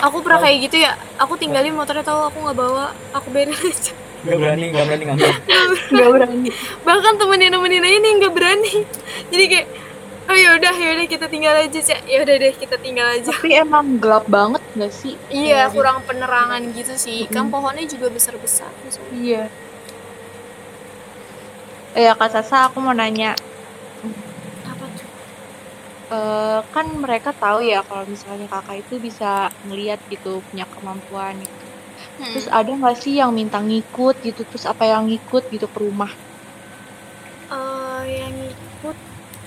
Aku 0.00 0.18
pernah 0.18 0.40
kayak 0.40 0.64
gitu 0.64 0.80
ya. 0.80 0.96
Aku 1.18 1.36
tinggalin 1.36 1.76
motornya 1.76 2.00
tahu 2.00 2.24
aku 2.24 2.40
nggak 2.40 2.56
bawa, 2.56 2.88
aku 3.12 3.28
beres 3.28 3.60
aja. 3.60 3.92
nggak 4.22 4.38
berani 4.38 4.64
nggak 4.72 4.86
berani 4.86 5.02
ngambil 5.04 5.28
Gak 5.92 6.08
berani. 6.08 6.48
Bahkan 6.80 7.12
temenin 7.18 7.50
nemenin 7.52 7.84
aja 7.84 7.98
nih 7.98 8.12
nggak 8.16 8.32
berani. 8.32 8.72
Jadi 9.28 9.44
kayak 9.46 9.66
oh 10.30 10.36
yaudah 10.38 10.70
yaudah 10.70 11.06
kita 11.10 11.26
tinggal 11.26 11.54
aja 11.58 11.80
sih. 11.82 11.98
Ya 12.06 12.22
udah 12.22 12.34
deh 12.38 12.54
kita 12.54 12.76
tinggal 12.78 13.06
aja. 13.10 13.34
Tapi 13.34 13.50
emang 13.50 13.98
gelap 13.98 14.30
banget 14.30 14.62
gak 14.78 14.94
sih? 14.94 15.18
Iya, 15.26 15.66
Kayak 15.66 15.74
kurang 15.74 15.98
penerangan 16.06 16.62
gitu 16.70 16.94
sih. 16.94 17.26
Kan 17.26 17.50
Mm. 17.50 17.52
pohonnya 17.52 17.84
juga 17.90 18.06
besar-besar. 18.08 18.70
Iya. 19.10 19.50
Eh 21.90 22.06
ya 22.06 22.14
Kak 22.14 22.30
Sasa, 22.30 22.70
aku 22.70 22.78
mau 22.78 22.94
nanya. 22.94 23.34
Apa 24.62 24.84
tuh? 24.94 25.08
Eh, 26.14 26.60
kan 26.70 26.86
mereka 26.94 27.34
tahu 27.34 27.66
ya 27.66 27.82
kalau 27.82 28.06
misalnya 28.06 28.46
kakak 28.46 28.86
itu 28.86 29.02
bisa 29.02 29.50
ngeliat 29.66 29.98
gitu, 30.06 30.38
punya 30.46 30.70
kemampuan 30.70 31.34
gitu. 31.42 31.66
Hmm. 32.22 32.30
Terus 32.30 32.46
ada 32.46 32.70
nggak 32.70 32.96
sih 32.96 33.18
yang 33.18 33.34
minta 33.34 33.58
ngikut 33.58 34.22
gitu? 34.22 34.46
Terus 34.46 34.70
apa 34.70 34.86
yang 34.86 35.10
ngikut 35.10 35.50
gitu 35.50 35.66
ke 35.66 35.78
rumah? 35.82 36.14
Eh, 37.50 38.02
yang 38.22 38.34
ikut 38.54 38.96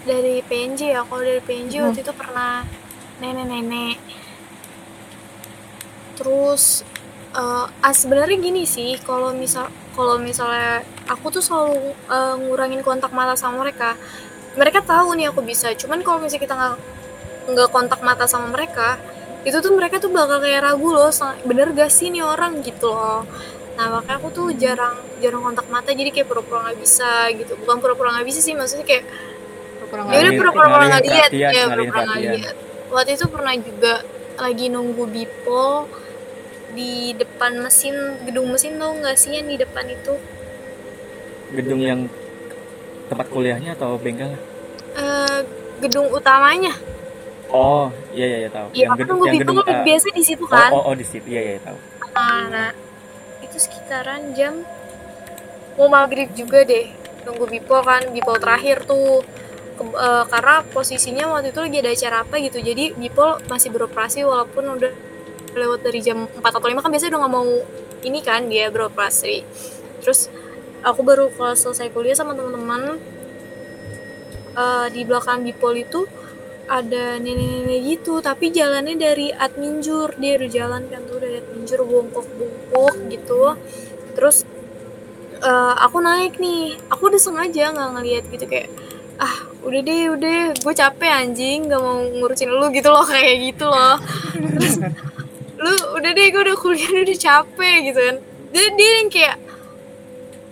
dari 0.03 0.43
PNJ 0.43 0.79
ya. 0.95 1.01
Kalau 1.07 1.23
dari 1.23 1.41
PNJ 1.43 1.73
Hmm. 1.79 1.85
waktu 1.89 1.99
itu 2.03 2.13
pernah 2.15 2.63
nenek-nenek. 3.19 3.97
Terus 6.17 6.83
eh 7.33 7.65
ah, 7.65 7.93
sebenarnya 7.95 8.37
gini 8.37 8.63
sih 8.69 8.93
kalau 9.01 9.33
misal 9.33 9.65
kalau 9.97 10.21
misalnya 10.21 10.85
aku 11.09 11.33
tuh 11.33 11.41
selalu 11.41 11.93
eh, 12.09 12.35
ngurangin 12.37 12.81
kontak 12.85 13.11
mata 13.15 13.33
sama 13.33 13.65
mereka. 13.65 13.97
Mereka 14.53 14.85
tahu 14.85 15.17
nih 15.17 15.33
aku 15.33 15.41
bisa. 15.41 15.73
Cuman 15.73 16.05
kalau 16.05 16.21
misalnya 16.21 16.43
kita 16.45 16.53
nggak 16.53 16.75
nggak 17.53 17.69
kontak 17.73 17.99
mata 18.05 18.25
sama 18.29 18.47
mereka 18.53 18.95
itu 19.43 19.59
tuh 19.59 19.75
mereka 19.75 19.99
tuh 19.99 20.07
bakal 20.07 20.39
kayak 20.39 20.63
ragu 20.63 20.87
loh 20.95 21.11
bener 21.43 21.75
gak 21.75 21.91
sih 21.91 22.07
nih 22.13 22.23
orang? 22.23 22.63
Gitu 22.63 22.87
loh. 22.87 23.27
Nah 23.75 23.85
makanya 23.99 24.17
aku 24.23 24.29
tuh 24.31 24.47
jarang 24.55 24.95
jarang 25.19 25.41
kontak 25.43 25.67
mata. 25.73 25.89
Jadi 25.91 26.09
kayak 26.15 26.27
pura-pura 26.31 26.69
nggak 26.69 26.79
bisa 26.79 27.27
gitu. 27.35 27.57
Bukan 27.59 27.77
pura-pura 27.83 28.15
nggak 28.15 28.27
bisa 28.29 28.39
sih 28.39 28.53
maksudnya 28.55 28.85
kayak 28.87 29.03
Pura-pura 29.93 30.09
ya 30.09 30.19
nggak 30.25 30.33
udah 30.33 30.53
pura-pura 30.57 30.85
nggak 30.89 31.03
lihat 31.05 31.29
ya 31.29 31.49
ngalihin 31.53 31.69
pura-pura 31.69 32.01
nggak 32.01 32.09
perhatian. 32.09 32.33
lihat 32.33 32.55
waktu 32.89 33.11
itu 33.13 33.25
pernah 33.29 33.53
juga 33.61 33.93
lagi 34.41 34.65
nunggu 34.73 35.03
Bipo 35.05 35.65
di 36.73 37.13
depan 37.13 37.61
mesin 37.61 37.95
gedung 38.25 38.49
mesin 38.49 38.81
tuh 38.81 38.91
nggak 38.97 39.13
sih 39.13 39.37
yang 39.37 39.45
di 39.45 39.57
depan 39.61 39.85
itu? 39.85 40.13
Gedung 41.53 41.81
yang 41.85 42.09
tempat 43.05 43.29
kuliahnya 43.29 43.77
atau 43.77 44.01
bengkel? 44.01 44.33
Eh, 44.97 45.39
gedung 45.85 46.09
utamanya. 46.09 46.73
Oh 47.53 47.93
iya 48.09 48.25
iya 48.25 48.37
iya 48.45 48.49
tahu. 48.49 48.67
Iya, 48.73 48.89
aku 48.89 48.97
gedung 49.05 49.21
nunggu 49.21 49.25
yang 49.29 49.37
Bipo 49.37 49.45
gedung 49.45 49.57
kan 49.61 49.77
A. 49.77 49.85
biasa 49.85 50.07
di 50.09 50.23
situ 50.25 50.43
oh, 50.45 50.49
kan? 50.49 50.69
oh 50.73 50.83
oh 50.89 50.95
di 50.97 51.05
situ. 51.05 51.25
Iya 51.29 51.41
iya 51.45 51.59
tahu. 51.61 51.77
Ah, 52.17 52.49
nah 52.49 52.69
itu 53.45 53.57
sekitaran 53.61 54.33
jam 54.33 54.65
mau 55.77 55.85
maghrib 55.85 56.33
juga 56.33 56.65
deh 56.65 56.89
nunggu 57.29 57.45
Bipo 57.45 57.77
kan 57.85 58.09
Bipo 58.09 58.33
terakhir 58.41 58.81
tuh 58.89 59.21
Eh, 59.91 60.25
karena 60.31 60.63
posisinya 60.71 61.25
waktu 61.33 61.51
itu 61.51 61.59
lagi 61.59 61.77
ada 61.83 61.91
acara 61.91 62.17
apa 62.23 62.35
gitu. 62.39 62.57
Jadi 62.63 62.95
Bipo 62.95 63.41
masih 63.51 63.69
beroperasi 63.75 64.23
walaupun 64.23 64.79
udah 64.79 64.93
lewat 65.53 65.79
dari 65.85 65.99
jam 66.01 66.25
4 66.25 66.41
atau 66.41 66.65
5 66.65 66.81
kan 66.81 66.89
biasanya 66.89 67.11
udah 67.13 67.21
nggak 67.27 67.35
mau 67.35 67.51
ini 68.07 68.19
kan 68.23 68.47
dia 68.47 68.71
beroperasi. 68.73 69.43
Terus 70.01 70.31
aku 70.83 71.01
baru 71.05 71.29
kelas 71.31 71.63
selesai 71.67 71.91
kuliah 71.93 72.17
sama 72.17 72.33
teman-teman 72.33 72.99
Eh, 74.53 74.87
di 74.93 75.01
belakang 75.01 75.41
Bipol 75.41 75.81
itu 75.81 76.05
ada 76.69 77.17
nenek-nenek 77.17 77.81
gitu. 77.89 78.21
Tapi 78.21 78.53
jalannya 78.53 78.95
dari 79.01 79.33
Adminjur 79.33 80.13
dia 80.21 80.37
udah 80.37 80.49
jalan 80.49 80.81
kan 80.93 81.01
tuh 81.09 81.17
dari 81.17 81.41
Adminjur 81.41 81.81
bongkok-bongkok 81.89 82.95
gitu. 83.09 83.57
Terus 84.13 84.45
eh, 85.41 85.73
aku 85.81 85.97
naik 86.05 86.37
nih. 86.37 86.77
Aku 86.93 87.09
udah 87.09 87.21
sengaja 87.21 87.73
nggak 87.73 87.89
ngeliat 87.97 88.23
gitu 88.29 88.45
kayak 88.45 88.69
ah 89.17 89.52
udah 89.63 89.81
deh 89.81 90.03
udah 90.11 90.39
gue 90.53 90.73
capek 90.75 91.11
anjing. 91.11 91.59
Nggak 91.71 91.81
mau 91.81 91.99
ngurusin 92.03 92.49
lu 92.51 92.67
gitu 92.75 92.89
loh 92.91 93.05
kayak 93.11 93.35
gitu 93.51 93.65
loh. 93.67 93.95
Terus 94.35 94.75
lu 95.57 95.73
udah 95.97 96.11
deh 96.11 96.27
gue 96.27 96.41
udah 96.43 96.57
kuliah 96.59 96.91
udah 97.03 97.17
capek 97.17 97.75
gitu 97.91 97.99
kan. 97.99 98.15
Dia 98.53 98.65
dia 98.75 98.91
yang 99.01 99.09
kayak 99.09 99.37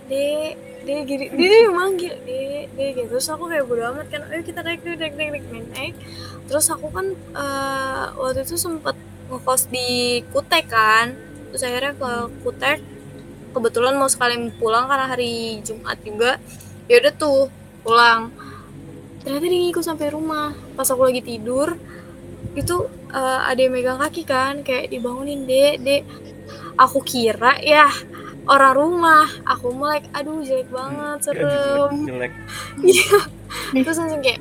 deh 0.08 0.56
dia 0.82 0.98
gini. 1.06 1.24
Dia, 1.30 1.48
dia 1.48 1.70
manggil 1.70 2.14
deh 2.26 2.66
deh 2.72 2.88
gitu. 2.96 3.08
Terus 3.12 3.28
aku 3.30 3.44
kayak 3.46 3.64
bodo 3.68 3.82
amat 3.92 4.06
kan 4.08 4.22
ayo 4.32 4.42
kita 4.42 4.60
naik 4.64 4.82
naik 4.82 4.98
naik 4.98 5.14
naik 5.14 5.30
naik, 5.30 5.44
naik, 5.52 5.66
naik. 5.72 5.94
terus 6.42 6.66
aku 6.68 6.90
kan 6.90 7.06
eh, 7.14 8.04
waktu 8.18 8.42
itu 8.44 8.58
sempat 8.58 8.98
ngekos 9.30 9.70
di 9.70 10.20
Kutek 10.32 10.66
kan. 10.68 11.14
Terus 11.52 11.62
akhirnya 11.62 11.92
ke 11.94 12.10
Kutek 12.42 12.78
kebetulan 13.52 14.00
mau 14.00 14.08
sekalian 14.08 14.48
pulang 14.56 14.88
karena 14.88 15.06
hari 15.06 15.60
Jumat 15.60 16.00
juga. 16.00 16.40
Ya 16.90 16.98
udah 16.98 17.12
tuh 17.14 17.46
pulang 17.86 18.32
ternyata 19.22 19.46
dia 19.46 19.60
ngikut 19.62 19.84
sampai 19.86 20.10
rumah. 20.10 20.52
Pas 20.76 20.88
aku 20.90 21.02
lagi 21.06 21.22
tidur 21.22 21.78
itu 22.52 22.76
eh, 23.14 23.40
ada 23.48 23.56
yang 23.56 23.72
megang 23.72 23.98
kaki 24.02 24.22
kan 24.28 24.60
kayak 24.60 24.92
dibangunin 24.92 25.48
dek 25.48 25.80
dek 25.80 26.02
aku 26.76 27.00
kira 27.06 27.56
ya 27.62 27.88
orang 28.50 28.74
rumah. 28.74 29.26
Aku 29.46 29.72
mulai 29.72 30.02
aduh 30.12 30.42
jelek 30.42 30.68
banget 30.68 31.18
serem. 31.24 31.92
jelek. 32.04 32.32
Iya. 32.82 33.18
terus 33.84 33.96
langsung 34.00 34.20
kayak 34.24 34.40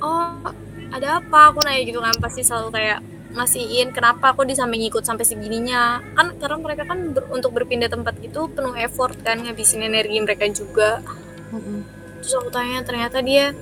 oh 0.00 0.52
ada 0.94 1.18
apa? 1.20 1.50
Aku 1.52 1.58
nanya 1.66 1.82
gitu 1.82 1.98
kan 1.98 2.14
pasti 2.22 2.46
selalu 2.46 2.70
kayak 2.70 2.98
ngasihin 3.34 3.90
kenapa 3.90 4.30
aku 4.30 4.46
di 4.46 4.54
samping 4.54 4.78
ikut 4.86 5.02
sampai 5.02 5.26
segininya? 5.26 5.98
Kan 6.14 6.38
karena 6.38 6.56
mereka 6.62 6.86
kan 6.86 7.10
ber- 7.10 7.28
untuk 7.34 7.50
berpindah 7.50 7.90
tempat 7.90 8.14
gitu 8.22 8.46
penuh 8.46 8.78
effort 8.78 9.18
kan 9.26 9.42
ngabisin 9.42 9.82
energi 9.82 10.22
mereka 10.22 10.46
juga. 10.54 11.02
Mm-mm. 11.50 11.82
terus 12.24 12.40
aku 12.40 12.48
tanya 12.48 12.80
ternyata 12.80 13.20
dia 13.20 13.52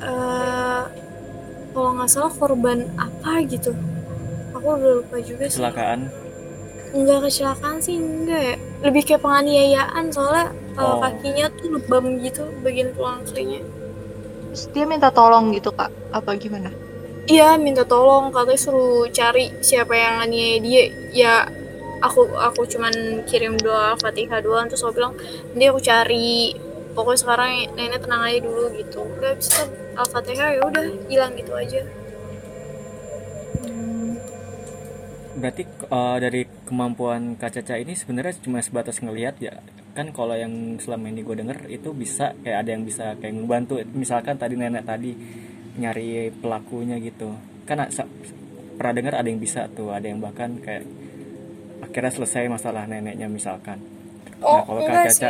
eh 0.00 0.82
kalau 1.70 1.90
nggak 1.96 2.10
salah 2.10 2.32
korban 2.34 2.88
apa 2.98 3.44
gitu. 3.46 3.72
Aku 4.56 4.66
udah 4.76 4.92
lupa 5.00 5.16
juga 5.22 5.46
sih. 5.46 5.62
Kecelakaan? 5.62 6.10
Enggak 6.90 7.18
kecelakaan 7.30 7.78
sih 7.78 7.94
enggak 7.96 8.42
ya. 8.42 8.56
Lebih 8.82 9.02
kayak 9.06 9.22
penganiayaan 9.22 10.04
soalnya 10.10 10.50
uh, 10.74 10.80
Oh. 10.80 10.98
kakinya 10.98 11.46
tuh 11.54 11.78
lebam 11.78 12.18
gitu 12.24 12.42
bagian 12.66 12.90
tulang 12.96 13.22
Terus 13.22 14.66
dia 14.74 14.84
minta 14.88 15.14
tolong 15.14 15.54
gitu 15.54 15.70
kak? 15.70 15.94
Apa 16.10 16.34
gimana? 16.34 16.74
Iya 17.30 17.54
minta 17.62 17.86
tolong. 17.86 18.34
Katanya 18.34 18.58
suruh 18.58 19.06
cari 19.14 19.54
siapa 19.62 19.94
yang 19.94 20.18
nganiaya 20.18 20.56
dia. 20.58 20.84
Ya 21.14 21.34
aku 22.02 22.26
aku 22.34 22.66
cuman 22.66 23.22
kirim 23.30 23.54
doa 23.62 23.94
fatihah 23.94 24.42
doang. 24.42 24.66
Terus 24.66 24.82
aku 24.82 24.98
bilang 24.98 25.14
nanti 25.54 25.64
aku 25.70 25.78
cari. 25.78 26.58
Pokoknya 26.90 27.20
sekarang 27.22 27.50
nenek 27.78 28.02
tenang 28.02 28.26
aja 28.26 28.38
dulu 28.42 28.74
gitu. 28.74 29.06
Udah 29.06 29.38
bisa 29.38 29.62
al-fatihah 29.96 30.58
ya 30.58 30.62
udah 30.66 30.84
hilang 31.10 31.32
gitu 31.34 31.52
aja. 31.54 31.82
Berarti 35.40 35.62
eh, 35.64 36.16
dari 36.20 36.42
kemampuan 36.68 37.38
Kak 37.40 37.56
Caca 37.56 37.80
ini 37.80 37.96
sebenarnya 37.96 38.36
cuma 38.42 38.60
sebatas 38.60 39.00
ngelihat 39.00 39.40
ya. 39.40 39.62
Kan 39.96 40.12
kalau 40.14 40.36
yang 40.36 40.78
selama 40.78 41.10
ini 41.10 41.24
gue 41.26 41.34
denger 41.34 41.66
itu 41.72 41.90
bisa 41.96 42.36
kayak 42.44 42.66
ada 42.66 42.70
yang 42.76 42.84
bisa 42.86 43.16
kayak 43.18 43.34
membantu 43.34 43.80
misalkan 43.96 44.36
tadi 44.36 44.54
nenek 44.54 44.84
tadi 44.86 45.16
nyari 45.80 46.30
pelakunya 46.34 47.00
gitu. 47.00 47.34
Kan 47.64 47.88
pernah 48.76 48.94
dengar 48.96 49.14
ada 49.20 49.28
yang 49.28 49.40
bisa 49.40 49.66
tuh 49.72 49.92
ada 49.92 50.06
yang 50.06 50.20
bahkan 50.20 50.60
kayak 50.60 50.84
akhirnya 51.80 52.12
selesai 52.12 52.46
masalah 52.52 52.84
neneknya 52.84 53.26
misalkan. 53.26 53.80
Nah 54.40 54.62
kalau 54.66 54.80
Kak 54.84 55.08
Caca 55.08 55.28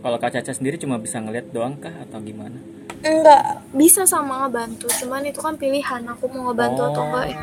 kalau 0.00 0.16
Kak 0.16 0.30
Caca 0.32 0.52
sendiri 0.56 0.80
cuma 0.80 0.96
bisa 0.96 1.20
ngelihat 1.20 1.52
doang 1.52 1.76
kah 1.76 1.92
atau 1.92 2.24
gimana 2.24 2.56
enggak 3.00 3.42
bisa 3.72 4.04
sama 4.04 4.44
ngebantu 4.44 4.86
cuman 4.92 5.24
itu 5.24 5.38
kan 5.38 5.54
pilihan 5.54 6.02
aku 6.04 6.28
mau 6.28 6.48
ngebantu 6.48 6.82
atau 6.84 7.02
enggak 7.04 7.26
ya 7.28 7.40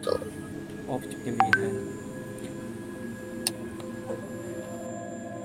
Oh. 0.00 0.16
Oh, 0.88 0.96
pilihan. 1.20 1.74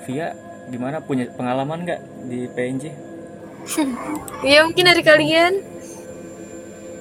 Via, 0.04 0.28
gimana 0.68 1.00
punya 1.00 1.28
pengalaman 1.30 1.84
nggak 1.84 2.00
di 2.26 2.48
PNJ? 2.48 2.84
ya 4.48 4.64
mungkin 4.64 4.84
dari 4.86 5.02
kalian 5.02 5.54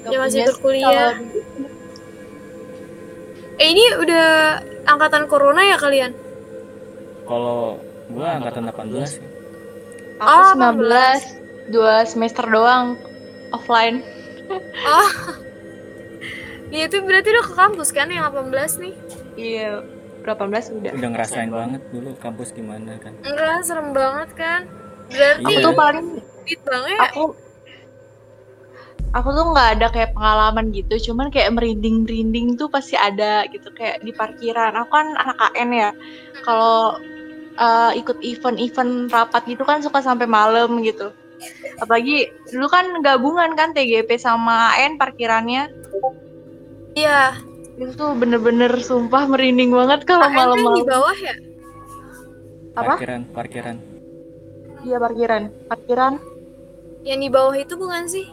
Gak 0.03 0.11
Ya, 0.11 0.19
masih 0.19 0.43
berkuliah. 0.45 1.15
eh 3.55 3.69
ini 3.69 3.85
udah 3.97 4.59
angkatan 4.85 5.27
corona 5.27 5.63
ya 5.63 5.77
kalian 5.77 6.11
Kalau 7.23 7.79
gua 8.09 8.39
angkatan 8.39 8.67
18 8.67 9.23
ya. 9.23 9.29
aku 10.19 10.27
Ah, 10.27 10.55
19 10.55 11.42
dua 11.69 12.03
semester 12.03 12.43
doang 12.49 12.99
offline. 13.53 14.03
Ya 16.73 16.89
itu 16.89 17.05
berarti 17.05 17.29
udah 17.29 17.45
ke 17.45 17.53
kampus 17.53 17.89
kan 17.93 18.09
yang 18.09 18.25
18 18.33 18.81
nih? 18.81 18.95
Iya 19.37 19.85
18 20.25 20.73
udah. 20.81 20.91
Udah 20.97 21.09
ngerasain 21.13 21.51
banget 21.53 21.83
dulu 21.93 22.17
kampus 22.17 22.57
gimana 22.57 22.97
kan. 22.97 23.13
enggak 23.21 23.61
serem 23.61 23.93
banget 23.93 24.31
kan? 24.33 24.61
Berarti 25.13 25.45
aku 25.45 25.51
Iya. 25.53 25.65
tuh 25.69 25.75
paling 25.77 26.07
fit 26.49 26.61
banget 26.65 26.99
aku 27.13 27.25
aku 29.13 29.29
tuh 29.37 29.45
nggak 29.53 29.69
ada 29.77 29.87
kayak 29.93 30.11
pengalaman 30.17 30.67
gitu. 30.73 31.13
Cuman 31.13 31.29
kayak 31.29 31.53
merinding 31.53 32.09
merinding 32.09 32.57
tuh 32.57 32.73
pasti 32.73 32.97
ada 32.97 33.45
gitu 33.53 33.69
kayak 33.77 34.01
di 34.01 34.17
parkiran. 34.17 34.73
Aku 34.73 34.89
kan 34.89 35.13
anak 35.21 35.37
KN 35.37 35.71
ya. 35.77 35.91
Kalau 36.41 36.97
uh, 37.61 37.93
ikut 37.93 38.17
event-event 38.25 39.13
rapat 39.13 39.45
gitu 39.45 39.63
kan 39.69 39.85
suka 39.85 40.01
sampai 40.01 40.25
malam 40.25 40.81
gitu 40.81 41.13
apalagi 41.81 42.31
dulu 42.51 42.67
kan 42.71 42.87
gabungan 43.01 43.53
kan 43.59 43.75
TGP 43.75 44.19
sama 44.21 44.75
AN 44.79 44.97
parkirannya. 45.01 45.71
Iya. 46.95 47.37
Itu 47.81 47.93
tuh 47.97 48.11
bener-bener 48.15 48.71
sumpah 48.81 49.27
merinding 49.27 49.73
banget 49.73 50.05
kalau 50.05 50.29
AN 50.29 50.35
kan 50.35 50.37
di 50.37 50.39
malam-malam 50.39 50.87
bawah 50.87 51.17
ya? 51.17 51.35
Apa? 52.73 52.95
Parkiran, 52.97 53.23
parkiran. 53.33 53.77
iya 54.83 54.97
parkiran. 54.99 55.43
Parkiran. 55.69 56.15
Yang 57.03 57.19
di 57.19 57.29
bawah 57.31 57.55
itu 57.59 57.75
bukan 57.77 58.05
sih? 58.09 58.27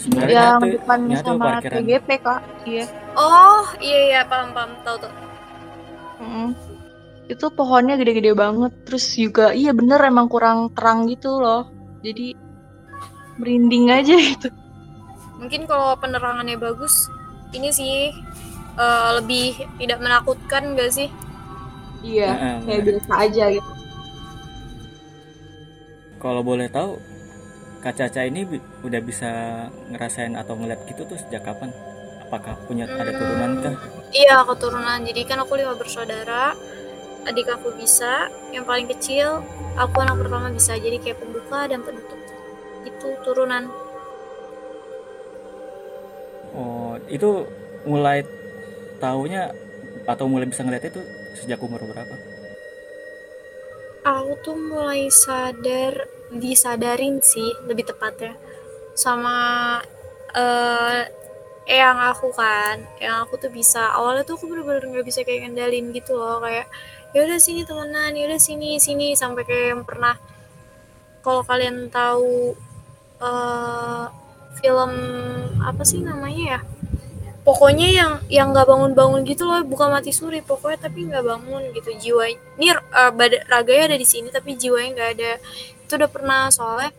Sebenarnya 0.00 0.32
yang 0.32 0.60
nyatu, 0.62 0.74
depan 0.80 0.98
nyatu 1.08 1.28
sama 1.28 1.44
parkiran. 1.60 1.76
TGP 1.84 2.08
kak. 2.24 2.40
Iya. 2.64 2.84
Oh 3.18 3.64
iya 3.82 4.00
iya 4.08 4.20
paham 4.24 4.54
paham 4.54 4.72
tahu 4.86 4.96
tuh 5.08 5.14
Mm. 6.20 6.52
Itu 7.30 7.46
pohonnya 7.54 7.94
gede-gede 7.94 8.34
banget. 8.34 8.74
Terus 8.82 9.06
juga 9.14 9.54
iya 9.54 9.70
bener 9.70 10.02
emang 10.02 10.26
kurang 10.26 10.74
terang 10.74 11.06
gitu 11.06 11.38
loh. 11.38 11.70
Jadi 12.02 12.34
merinding 13.38 13.88
aja 13.88 14.14
gitu. 14.18 14.48
mungkin 15.40 15.64
kalau 15.64 15.96
penerangannya 15.96 16.60
bagus 16.60 17.08
ini 17.56 17.72
sih 17.72 18.12
eh, 18.76 19.10
lebih 19.16 19.56
tidak 19.80 20.04
menakutkan 20.04 20.76
gak 20.76 20.92
sih 20.92 21.08
Iya, 22.00 22.60
kayak 22.64 22.82
biasa 22.88 23.12
aja 23.28 23.44
gitu. 23.52 23.70
Kalau 26.16 26.40
boleh 26.40 26.68
tahu, 26.72 26.96
Kak 27.84 27.96
Caca 27.96 28.24
ini 28.24 28.44
udah 28.84 29.00
bisa 29.04 29.30
ngerasain 29.92 30.36
atau 30.36 30.56
ngeliat 30.56 30.80
gitu 30.88 31.04
tuh 31.04 31.20
sejak 31.20 31.44
kapan? 31.44 31.72
Apakah 32.24 32.56
punya 32.64 32.88
ada 32.88 33.12
turunan 33.12 33.50
kah? 33.60 33.74
Iya 34.12 34.44
keturunan. 34.48 34.98
Jadi 35.04 35.20
kan 35.28 35.44
aku 35.44 35.60
lima 35.60 35.76
bersaudara. 35.76 36.56
Adik 37.28 37.48
aku 37.52 37.74
bisa 37.76 38.32
yang 38.54 38.64
paling 38.64 38.88
kecil 38.88 39.44
aku 39.76 40.00
anak 40.00 40.16
pertama 40.20 40.48
bisa. 40.52 40.76
Jadi 40.76 41.00
kayak 41.00 41.20
pembuka 41.20 41.68
dan 41.68 41.84
penutup. 41.84 42.20
Itu 42.86 43.08
turunan. 43.24 43.68
Oh 46.56 46.98
itu 47.06 47.46
mulai 47.86 48.26
taunya 48.98 49.54
atau 50.04 50.26
mulai 50.26 50.48
bisa 50.48 50.66
ngeliat 50.66 50.84
itu 50.88 51.00
sejak 51.38 51.62
umur 51.62 51.80
berapa? 51.86 52.14
Aku 54.00 54.32
tuh 54.40 54.56
mulai 54.56 55.12
sadar 55.12 56.08
disadarin 56.32 57.20
sih 57.20 57.52
lebih 57.68 57.84
tepatnya. 57.84 58.34
Sama 58.96 59.78
eh 60.34 61.04
yang 61.70 62.00
aku 62.10 62.34
kan. 62.34 62.82
Yang 62.98 63.16
aku 63.28 63.34
tuh 63.46 63.50
bisa. 63.52 63.94
Awalnya 63.94 64.26
tuh 64.26 64.34
aku 64.40 64.50
bener-bener 64.50 64.82
nggak 64.90 65.06
bisa 65.06 65.20
kayak 65.22 65.46
ngendalin 65.46 65.94
gitu 65.94 66.18
loh. 66.18 66.42
Kayak 66.42 66.66
ya 67.14 67.20
udah 67.26 67.38
sini 67.42 67.60
temenan 67.68 68.12
ya 68.14 68.24
udah 68.30 68.40
sini 68.40 68.78
sini 68.78 69.18
sampai 69.18 69.42
kayak 69.48 69.66
yang 69.74 69.82
pernah 69.88 70.14
kalau 71.24 71.42
kalian 71.44 71.90
tahu 71.92 72.56
eh 73.20 74.04
film 74.60 74.92
apa 75.60 75.82
sih 75.86 76.00
namanya 76.00 76.44
ya? 76.56 76.60
Pokoknya 77.40 77.88
yang 77.88 78.12
yang 78.28 78.46
nggak 78.52 78.68
bangun-bangun 78.68 79.24
gitu 79.24 79.48
loh 79.48 79.64
bukan 79.64 79.88
mati 79.96 80.12
suri 80.12 80.40
pokoknya 80.44 80.78
tapi 80.88 81.08
nggak 81.08 81.24
bangun 81.24 81.62
gitu. 81.76 81.90
Jiwa 82.02 82.24
ini 82.60 82.66
uh, 82.72 83.12
bad- 83.18 83.44
raganya 83.48 83.94
ada 83.94 83.98
di 84.00 84.06
sini 84.08 84.28
tapi 84.28 84.56
jiwanya 84.60 84.88
nggak 84.96 85.10
ada. 85.16 85.32
Itu 85.84 85.92
udah 85.98 86.10
pernah 86.12 86.42
soalnya 86.52 86.90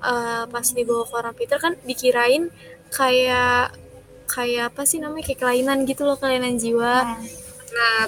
eh, 0.00 0.44
pas 0.48 0.66
dibawa 0.72 1.04
ke 1.08 1.14
orang 1.20 1.34
Peter 1.36 1.58
kan 1.60 1.72
dikirain 1.84 2.48
kayak 2.90 3.76
kayak 4.26 4.72
apa 4.72 4.82
sih 4.88 4.98
namanya 5.04 5.24
kayak 5.28 5.40
kelainan 5.42 5.78
gitu 5.84 6.02
loh 6.08 6.16
kelainan 6.16 6.56
jiwa. 6.56 6.94
Nah 7.04 7.20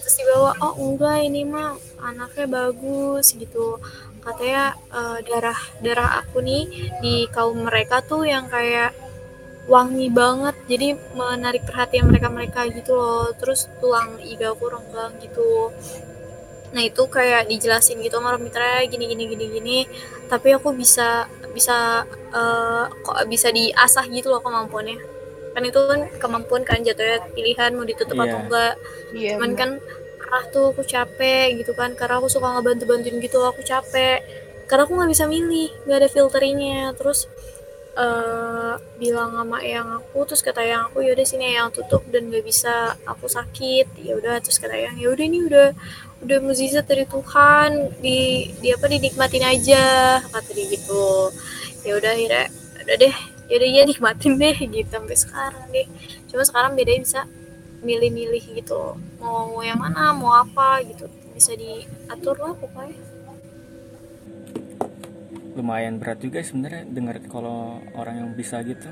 terus 0.03 0.16
dibawa 0.18 0.51
oh 0.64 0.75
enggak 0.79 1.18
ini 1.29 1.42
mah 1.46 1.79
anaknya 2.03 2.46
bagus 2.51 3.35
gitu. 3.37 3.79
Katanya 4.22 4.79
eh, 4.90 5.18
darah 5.27 5.61
darah 5.83 6.11
aku 6.22 6.38
nih 6.42 6.64
di 7.03 7.27
kaum 7.35 7.66
mereka 7.66 8.03
tuh 8.03 8.22
yang 8.27 8.46
kayak 8.51 8.94
wangi 9.70 10.09
banget. 10.11 10.57
Jadi 10.70 10.88
menarik 11.14 11.62
perhatian 11.68 12.07
mereka 12.11 12.29
mereka 12.31 12.61
gitu 12.70 12.92
loh. 12.94 13.31
Terus 13.40 13.66
tulang 13.81 14.18
iga 14.22 14.55
aku 14.55 14.64
renggang 14.70 15.12
gitu. 15.22 15.70
Nah 16.72 16.83
itu 16.83 17.03
kayak 17.11 17.51
dijelasin 17.51 18.01
gitu 18.01 18.16
sama 18.16 18.38
mitra 18.40 18.83
gini 18.88 19.05
gini 19.11 19.25
gini 19.31 19.46
gini. 19.51 19.79
Tapi 20.31 20.48
aku 20.57 20.72
bisa 20.75 21.27
bisa 21.53 22.07
eh, 22.35 22.85
kok 23.05 23.18
bisa 23.29 23.48
diasah 23.53 24.05
gitu 24.11 24.33
loh 24.33 24.40
kemampuannya 24.40 25.12
kan 25.53 25.62
itu 25.69 25.81
kan 25.85 26.01
kemampuan 26.17 26.62
kan 26.65 26.81
jatuhnya 26.81 27.21
pilihan 27.37 27.71
mau 27.77 27.85
ditutup 27.85 28.17
atau 28.17 28.38
Iya. 28.38 28.45
enggak. 28.45 28.75
Iya. 29.12 29.31
cuman 29.37 29.53
kan 29.61 29.71
pernah 30.21 30.43
tuh 30.49 30.65
aku 30.73 30.83
capek 30.87 31.47
gitu 31.61 31.73
kan 31.77 31.93
karena 31.93 32.17
aku 32.21 32.29
suka 32.33 32.49
ngebantu 32.57 32.85
bantuin 32.88 33.17
gitu 33.21 33.38
aku 33.45 33.61
capek. 33.61 34.19
Karena 34.69 34.83
aku 34.88 34.93
nggak 34.97 35.11
bisa 35.12 35.25
milih 35.29 35.69
nggak 35.85 35.99
ada 36.01 36.09
filternya. 36.09 36.97
Terus 36.97 37.29
eh 37.93 38.73
bilang 38.97 39.37
sama 39.37 39.61
yang 39.61 39.85
aku 40.01 40.25
terus 40.25 40.41
kata 40.41 40.65
yang 40.65 40.88
aku 40.88 41.05
yaudah 41.05 41.29
sini 41.29 41.53
yang 41.61 41.69
tutup 41.69 42.01
dan 42.09 42.33
nggak 42.33 42.41
bisa 42.49 42.97
aku 43.05 43.29
sakit. 43.29 43.87
Ya 44.01 44.17
udah 44.17 44.41
terus 44.41 44.57
kata 44.57 44.73
yang 44.73 44.97
ya 44.97 45.12
udah 45.12 45.25
ini 45.29 45.38
udah 45.45 45.69
udah 46.25 46.38
mukjizat 46.41 46.88
dari 46.88 47.05
Tuhan 47.05 47.71
di 48.01 48.49
di 48.62 48.69
apa 48.73 48.87
dinikmatin 48.88 49.45
aja 49.45 49.85
kata 50.25 50.51
dia 50.57 50.67
gitu. 50.73 51.29
Ya 51.85 51.93
udah 52.01 52.11
akhirnya 52.17 52.49
udah 52.81 52.97
deh 52.97 53.15
ya 53.53 53.61
udah 53.61 53.69
ya 53.69 53.83
nikmatin 53.85 54.41
deh 54.41 54.57
gitu 54.57 54.88
sampai 54.88 55.12
sekarang 55.12 55.65
deh. 55.69 55.85
Cuma 56.33 56.41
sekarang 56.49 56.73
bedanya 56.73 57.05
bisa 57.05 57.21
milih-milih 57.85 58.45
gitu. 58.57 58.97
Mau 59.21 59.61
yang 59.61 59.77
mana 59.77 60.17
mau 60.17 60.41
apa 60.41 60.81
gitu. 60.88 61.05
Bisa 61.37 61.53
diatur 61.53 62.41
lah 62.41 62.57
pokoknya. 62.57 62.97
Lumayan 65.53 66.01
berat 66.01 66.17
juga 66.25 66.41
sebenarnya 66.41 66.88
dengar 66.88 67.21
kalau 67.29 67.77
orang 67.93 68.25
yang 68.25 68.31
bisa 68.33 68.65
gitu. 68.65 68.88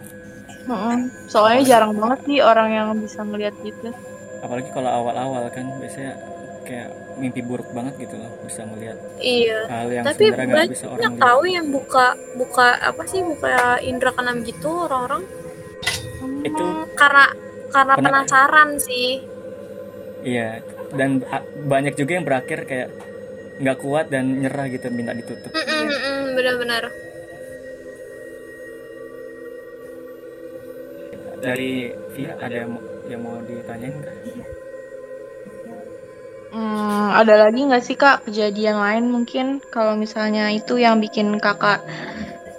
Soalnya 1.33 1.65
jarang 1.65 1.97
banget 1.97 2.21
sih 2.29 2.45
orang 2.45 2.69
yang 2.69 2.93
bisa 3.01 3.25
ngeliat 3.25 3.57
gitu. 3.65 3.89
apalagi 4.41 4.73
kalau 4.73 4.89
awal-awal 4.89 5.53
kan 5.53 5.69
biasanya 5.81 6.17
kayak 6.71 6.89
mimpi 7.19 7.43
buruk 7.43 7.67
banget 7.75 7.99
gitu 7.99 8.15
loh 8.15 8.31
bisa 8.47 8.63
ngelihat 8.63 8.95
iya 9.19 9.67
hal 9.67 9.91
yang 9.91 10.05
tapi 10.07 10.31
banyak 10.31 10.71
bisa 10.71 10.87
orang 10.87 11.03
lihat. 11.11 11.19
tahu 11.19 11.43
yang 11.45 11.67
buka 11.69 12.07
buka 12.39 12.67
apa 12.79 13.03
sih 13.05 13.21
buka 13.21 13.51
indra 13.83 14.15
keenam 14.15 14.47
gitu 14.47 14.71
orang-orang? 14.87 15.27
Itu 16.41 16.65
karena 16.95 17.27
karena 17.69 17.95
Pernah- 17.99 18.23
penasaran 18.23 18.69
sih. 18.79 19.19
Iya 20.23 20.63
dan 20.91 21.27
banyak 21.67 21.95
juga 21.95 22.13
yang 22.15 22.25
berakhir 22.25 22.63
kayak 22.65 22.89
nggak 23.59 23.79
kuat 23.79 24.07
dan 24.09 24.39
nyerah 24.39 24.71
gitu 24.71 24.87
minta 24.89 25.11
ditutup. 25.11 25.51
Mm-mm, 25.51 25.85
mm-mm, 25.85 26.21
benar-benar. 26.33 26.85
Dari 31.41 31.73
Via 32.15 32.33
ada 32.37 32.53
yang 32.55 32.71
mau, 32.71 32.83
yang 33.09 33.21
mau 33.21 33.37
ditanyain 33.43 33.95
nggak? 33.97 34.17
Hmm, 36.61 37.09
ada 37.17 37.49
lagi 37.49 37.65
nggak 37.65 37.81
sih 37.81 37.97
kak 37.97 38.29
kejadian 38.29 38.77
lain 38.77 39.09
mungkin? 39.09 39.65
Kalau 39.73 39.97
misalnya 39.97 40.53
itu 40.53 40.77
yang 40.77 41.01
bikin 41.01 41.41
kakak 41.41 41.81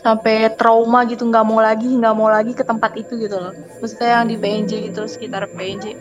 sampai 0.02 0.50
trauma 0.58 1.06
gitu 1.06 1.30
nggak 1.30 1.46
mau 1.46 1.62
lagi 1.62 1.86
nggak 1.86 2.16
mau 2.18 2.26
lagi 2.26 2.58
ke 2.58 2.66
tempat 2.66 2.98
itu 2.98 3.14
gitu 3.22 3.38
loh. 3.38 3.54
Maksudnya 3.78 4.18
yang 4.18 4.26
di 4.26 4.42
PNJ 4.42 4.72
gitu 4.90 5.06
sekitar 5.06 5.46
PNJ. 5.54 5.94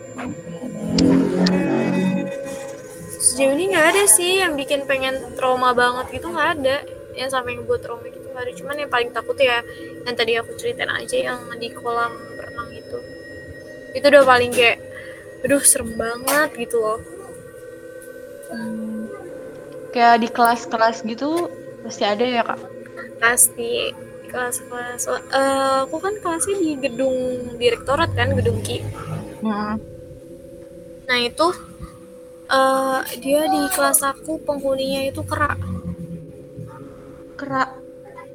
sejauh 3.20 3.52
ini 3.52 3.76
nggak 3.76 3.86
ada 3.92 4.04
sih 4.08 4.40
yang 4.40 4.56
bikin 4.56 4.88
pengen 4.88 5.20
trauma 5.36 5.76
banget 5.76 6.08
gitu 6.16 6.32
nggak 6.32 6.48
ada. 6.56 6.80
Yang 7.12 7.36
sampai 7.36 7.60
ngebuat 7.60 7.84
trauma 7.84 8.08
gitu 8.08 8.32
nggak 8.32 8.48
ada. 8.48 8.52
Cuman 8.56 8.76
yang 8.80 8.88
paling 8.88 9.12
takut 9.12 9.36
ya 9.36 9.60
yang 10.08 10.16
tadi 10.16 10.40
aku 10.40 10.56
ceritain 10.56 10.88
aja 10.88 11.20
yang 11.20 11.44
di 11.60 11.68
kolam 11.68 12.16
renang 12.16 12.72
itu. 12.72 12.96
Itu 13.92 14.08
udah 14.08 14.24
paling 14.24 14.56
kayak 14.56 14.88
aduh 15.44 15.60
serem 15.60 16.00
banget 16.00 16.56
gitu 16.56 16.80
loh 16.80 17.19
Hmm. 18.50 19.06
Kayak 19.90 20.22
di 20.22 20.28
kelas-kelas 20.30 21.02
gitu 21.02 21.50
pasti 21.80 22.04
ada 22.04 22.22
ya 22.22 22.42
kak. 22.44 22.60
pasti 23.20 23.92
kelas-kelas 24.28 25.08
eh, 25.10 25.76
aku 25.84 25.96
kan 25.98 26.14
kelasnya 26.22 26.56
di 26.56 26.72
gedung 26.78 27.16
direktorat 27.56 28.12
kan 28.14 28.32
gedung 28.36 28.60
Ki 28.62 28.80
Hmm. 29.40 29.80
nah 31.08 31.18
itu 31.18 31.48
eh, 32.52 32.98
dia 33.18 33.48
di 33.48 33.62
kelas 33.72 34.04
aku 34.04 34.36
penghuninya 34.44 35.08
itu 35.08 35.24
kerak 35.24 35.56
Kerak. 37.34 37.72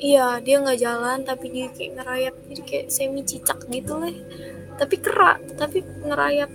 Iya, 0.01 0.41
dia 0.41 0.59
nggak 0.59 0.79
jalan 0.81 1.21
tapi 1.23 1.53
dia 1.53 1.69
kayak 1.69 1.91
ngerayap 2.01 2.35
jadi 2.49 2.61
kayak 2.65 2.85
semi 2.89 3.21
cicak 3.21 3.61
gitu 3.69 3.93
lah. 4.01 4.11
Tapi 4.81 4.95
kerak, 4.97 5.39
tapi 5.55 5.85
ngerayap. 6.03 6.49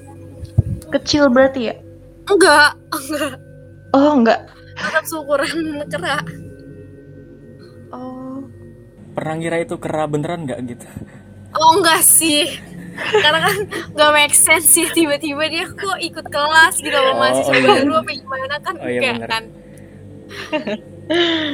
Kecil 0.91 1.31
berarti 1.31 1.71
ya? 1.71 1.75
Enggak, 2.27 2.75
enggak. 2.91 3.39
Oh 3.91 4.13
enggak. 4.15 4.41
Tetap 4.73 5.05
seukuran 5.05 5.51
kerak. 5.87 6.25
Oh. 7.91 8.47
pernah 9.11 9.35
ngira 9.37 9.59
itu 9.61 9.75
kera 9.77 10.07
beneran 10.07 10.47
nggak 10.47 10.63
gitu 10.65 10.87
Oh 11.53 11.75
enggak 11.75 11.99
sih. 12.01 12.47
Karena 12.95 13.43
kan 13.43 13.57
nggak 13.91 14.11
make 14.15 14.37
sense 14.37 14.71
sih 14.71 14.87
tiba-tiba 14.89 15.43
dia 15.47 15.67
kok 15.67 15.99
ikut 15.99 16.27
kelas 16.27 16.79
gitu 16.79 16.95
sama 16.95 17.11
Oh, 17.11 17.19
mahasiswa 17.19 17.51
oh 17.51 17.59
iya. 17.59 17.67
baru 17.67 17.93
apa 17.99 18.11
gimana 18.15 18.57
kan 18.61 18.75
Oh 18.77 18.87
iya, 18.87 19.01
enggak 19.03 19.15
bener. 19.19 19.29
kan. 19.29 19.45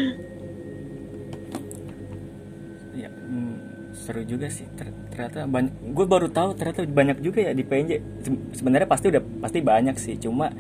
ya 2.95 3.09
hmm, 3.09 3.57
seru 3.93 4.23
juga 4.25 4.49
sih 4.49 4.69
Ter- 4.77 4.93
ternyata 5.09 5.45
banyak 5.47 5.73
gue 5.93 6.07
baru 6.07 6.29
tahu 6.29 6.51
ternyata 6.55 6.85
banyak 6.85 7.19
juga 7.21 7.41
ya 7.43 7.53
di 7.53 7.65
PNJ 7.65 7.93
Se- 8.21 8.45
sebenarnya 8.55 8.89
pasti 8.89 9.07
udah 9.09 9.23
pasti 9.41 9.59
banyak 9.61 9.97
sih 9.97 10.15
cuma 10.19 10.53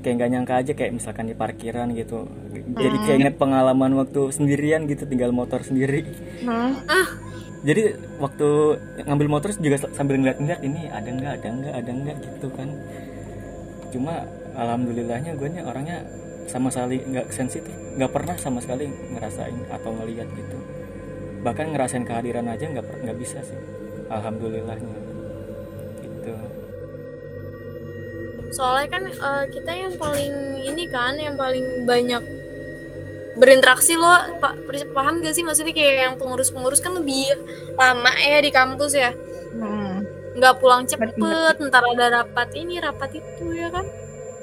kayak 0.00 0.14
nggak 0.18 0.30
nyangka 0.30 0.54
aja 0.62 0.72
kayak 0.74 0.92
misalkan 0.94 1.26
di 1.26 1.34
parkiran 1.34 1.90
gitu. 1.94 2.28
Jadi 2.78 2.96
kayak 3.04 3.18
inget 3.18 3.36
pengalaman 3.36 3.92
waktu 3.98 4.30
sendirian 4.30 4.86
gitu 4.86 5.04
tinggal 5.04 5.34
motor 5.34 5.62
sendiri. 5.62 6.06
Hmm. 6.44 6.74
jadi 7.58 7.98
waktu 8.22 8.48
ngambil 9.02 9.28
motor 9.28 9.50
juga 9.58 9.82
sambil 9.90 10.22
ngeliat-ngeliat 10.22 10.62
ini 10.62 10.86
ada 10.94 11.10
nggak 11.10 11.32
ada 11.42 11.48
nggak 11.50 11.74
ada 11.74 11.90
nggak 11.90 12.16
gitu 12.22 12.48
kan. 12.54 12.68
Cuma 13.90 14.14
alhamdulillahnya 14.54 15.34
gue 15.34 15.48
nya 15.50 15.62
orangnya 15.66 16.06
sama 16.46 16.70
sekali 16.70 17.02
nggak 17.02 17.34
sensitif 17.34 17.74
nggak 17.98 18.14
pernah 18.14 18.38
sama 18.38 18.62
sekali 18.62 18.86
ngerasain 18.86 19.58
atau 19.74 19.90
ngeliat 19.90 20.28
gitu. 20.38 20.58
Bahkan 21.42 21.74
ngerasain 21.74 22.06
kehadiran 22.06 22.46
aja 22.46 22.70
nggak 22.70 22.86
nggak 23.02 23.18
bisa 23.18 23.42
sih 23.42 23.58
alhamdulillahnya 24.08 24.97
Soalnya 28.52 28.88
kan 28.88 29.02
eh, 29.08 29.44
kita 29.52 29.72
yang 29.72 29.94
paling 29.96 30.34
ini 30.64 30.84
kan 30.88 31.14
yang 31.16 31.36
paling 31.36 31.84
banyak 31.84 32.22
berinteraksi 33.38 33.94
loh 33.94 34.18
pak 34.42 34.58
paham 34.90 35.22
gak 35.22 35.30
sih 35.30 35.46
maksudnya 35.46 35.70
kayak 35.70 35.94
yang 36.10 36.14
pengurus-pengurus 36.18 36.82
kan 36.82 36.98
lebih 36.98 37.22
lama 37.78 38.10
ya 38.18 38.42
di 38.42 38.50
kampus 38.50 38.92
ya 38.98 39.14
Hmm. 39.48 40.04
nggak 40.36 40.60
pulang 40.60 40.84
cepet 40.84 41.16
Ngerti, 41.16 41.66
ntar 41.72 41.80
ada 41.82 42.20
rapat 42.20 42.52
ini 42.52 42.76
rapat 42.78 43.16
itu 43.16 43.56
ya 43.56 43.72
kan 43.72 43.86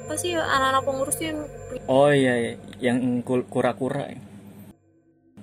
apa 0.06 0.14
sih 0.18 0.34
anak-anak 0.34 0.82
pengurus 0.82 1.18
yang 1.22 1.46
Oh 1.86 2.10
iya, 2.10 2.34
iya. 2.34 2.52
yang 2.82 3.22
kura-kura. 3.22 4.10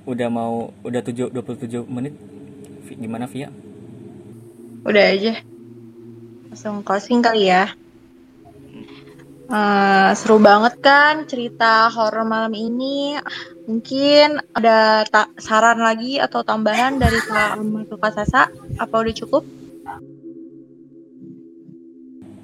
Udah 0.04 0.28
mau 0.28 0.76
udah 0.84 1.00
7 1.00 1.32
27 1.32 1.88
menit. 1.88 2.12
Vi- 2.84 3.00
Gimana 3.00 3.28
Via? 3.32 3.48
Udah 4.84 5.06
aja. 5.16 5.40
Langsung 6.52 6.84
closing 6.84 7.24
kali 7.24 7.48
ya. 7.48 7.72
Eh, 9.44 10.10
seru 10.16 10.40
banget 10.40 10.80
kan 10.80 11.28
cerita 11.28 11.92
horor 11.92 12.24
malam 12.24 12.54
ini. 12.56 13.20
Mungkin 13.68 14.40
ada 14.56 15.04
ta- 15.08 15.32
saran 15.40 15.80
lagi 15.84 16.20
atau 16.20 16.44
tambahan 16.44 16.96
dari 17.00 17.20
Kak 17.20 17.60
atau 17.60 17.98
Kak 18.00 18.12
Sasa? 18.16 18.48
Apa 18.80 18.96
udah 19.04 19.16
cukup? 19.16 19.44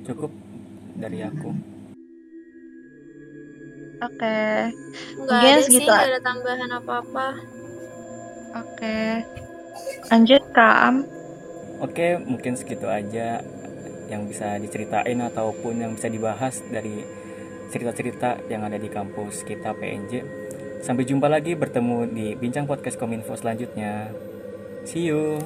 Cukup 0.03 0.31
dari 0.99 1.23
aku. 1.23 1.55
Oke, 3.99 4.71
nggak 5.27 5.27
Mungkin 5.27 5.53
ada 5.59 5.59
sih 5.59 5.65
segitu 5.67 5.91
nggak 5.91 5.99
aja. 5.99 6.07
ada 6.07 6.19
tambahan 6.23 6.71
apa-apa 6.71 7.27
oke. 8.55 8.99
Lanjut 10.07 10.43
Kak 10.55 10.75
Am. 10.87 10.95
Oke, 11.83 12.15
mungkin 12.23 12.55
segitu 12.55 12.87
aja 12.87 13.43
yang 14.09 14.25
bisa 14.25 14.57
diceritain 14.57 15.21
ataupun 15.21 15.85
yang 15.85 15.91
bisa 15.93 16.09
dibahas 16.09 16.65
dari 16.67 17.05
cerita-cerita 17.69 18.49
yang 18.49 18.65
ada 18.65 18.81
di 18.81 18.89
kampus 18.89 19.45
kita 19.45 19.77
PNJ. 19.77 20.25
Sampai 20.81 21.05
jumpa 21.05 21.29
lagi 21.29 21.53
bertemu 21.53 22.09
di 22.09 22.33
Bincang 22.33 22.65
Podcast 22.65 22.97
Kominfo 22.97 23.37
selanjutnya. 23.37 24.09
See 24.89 25.07
you. 25.07 25.37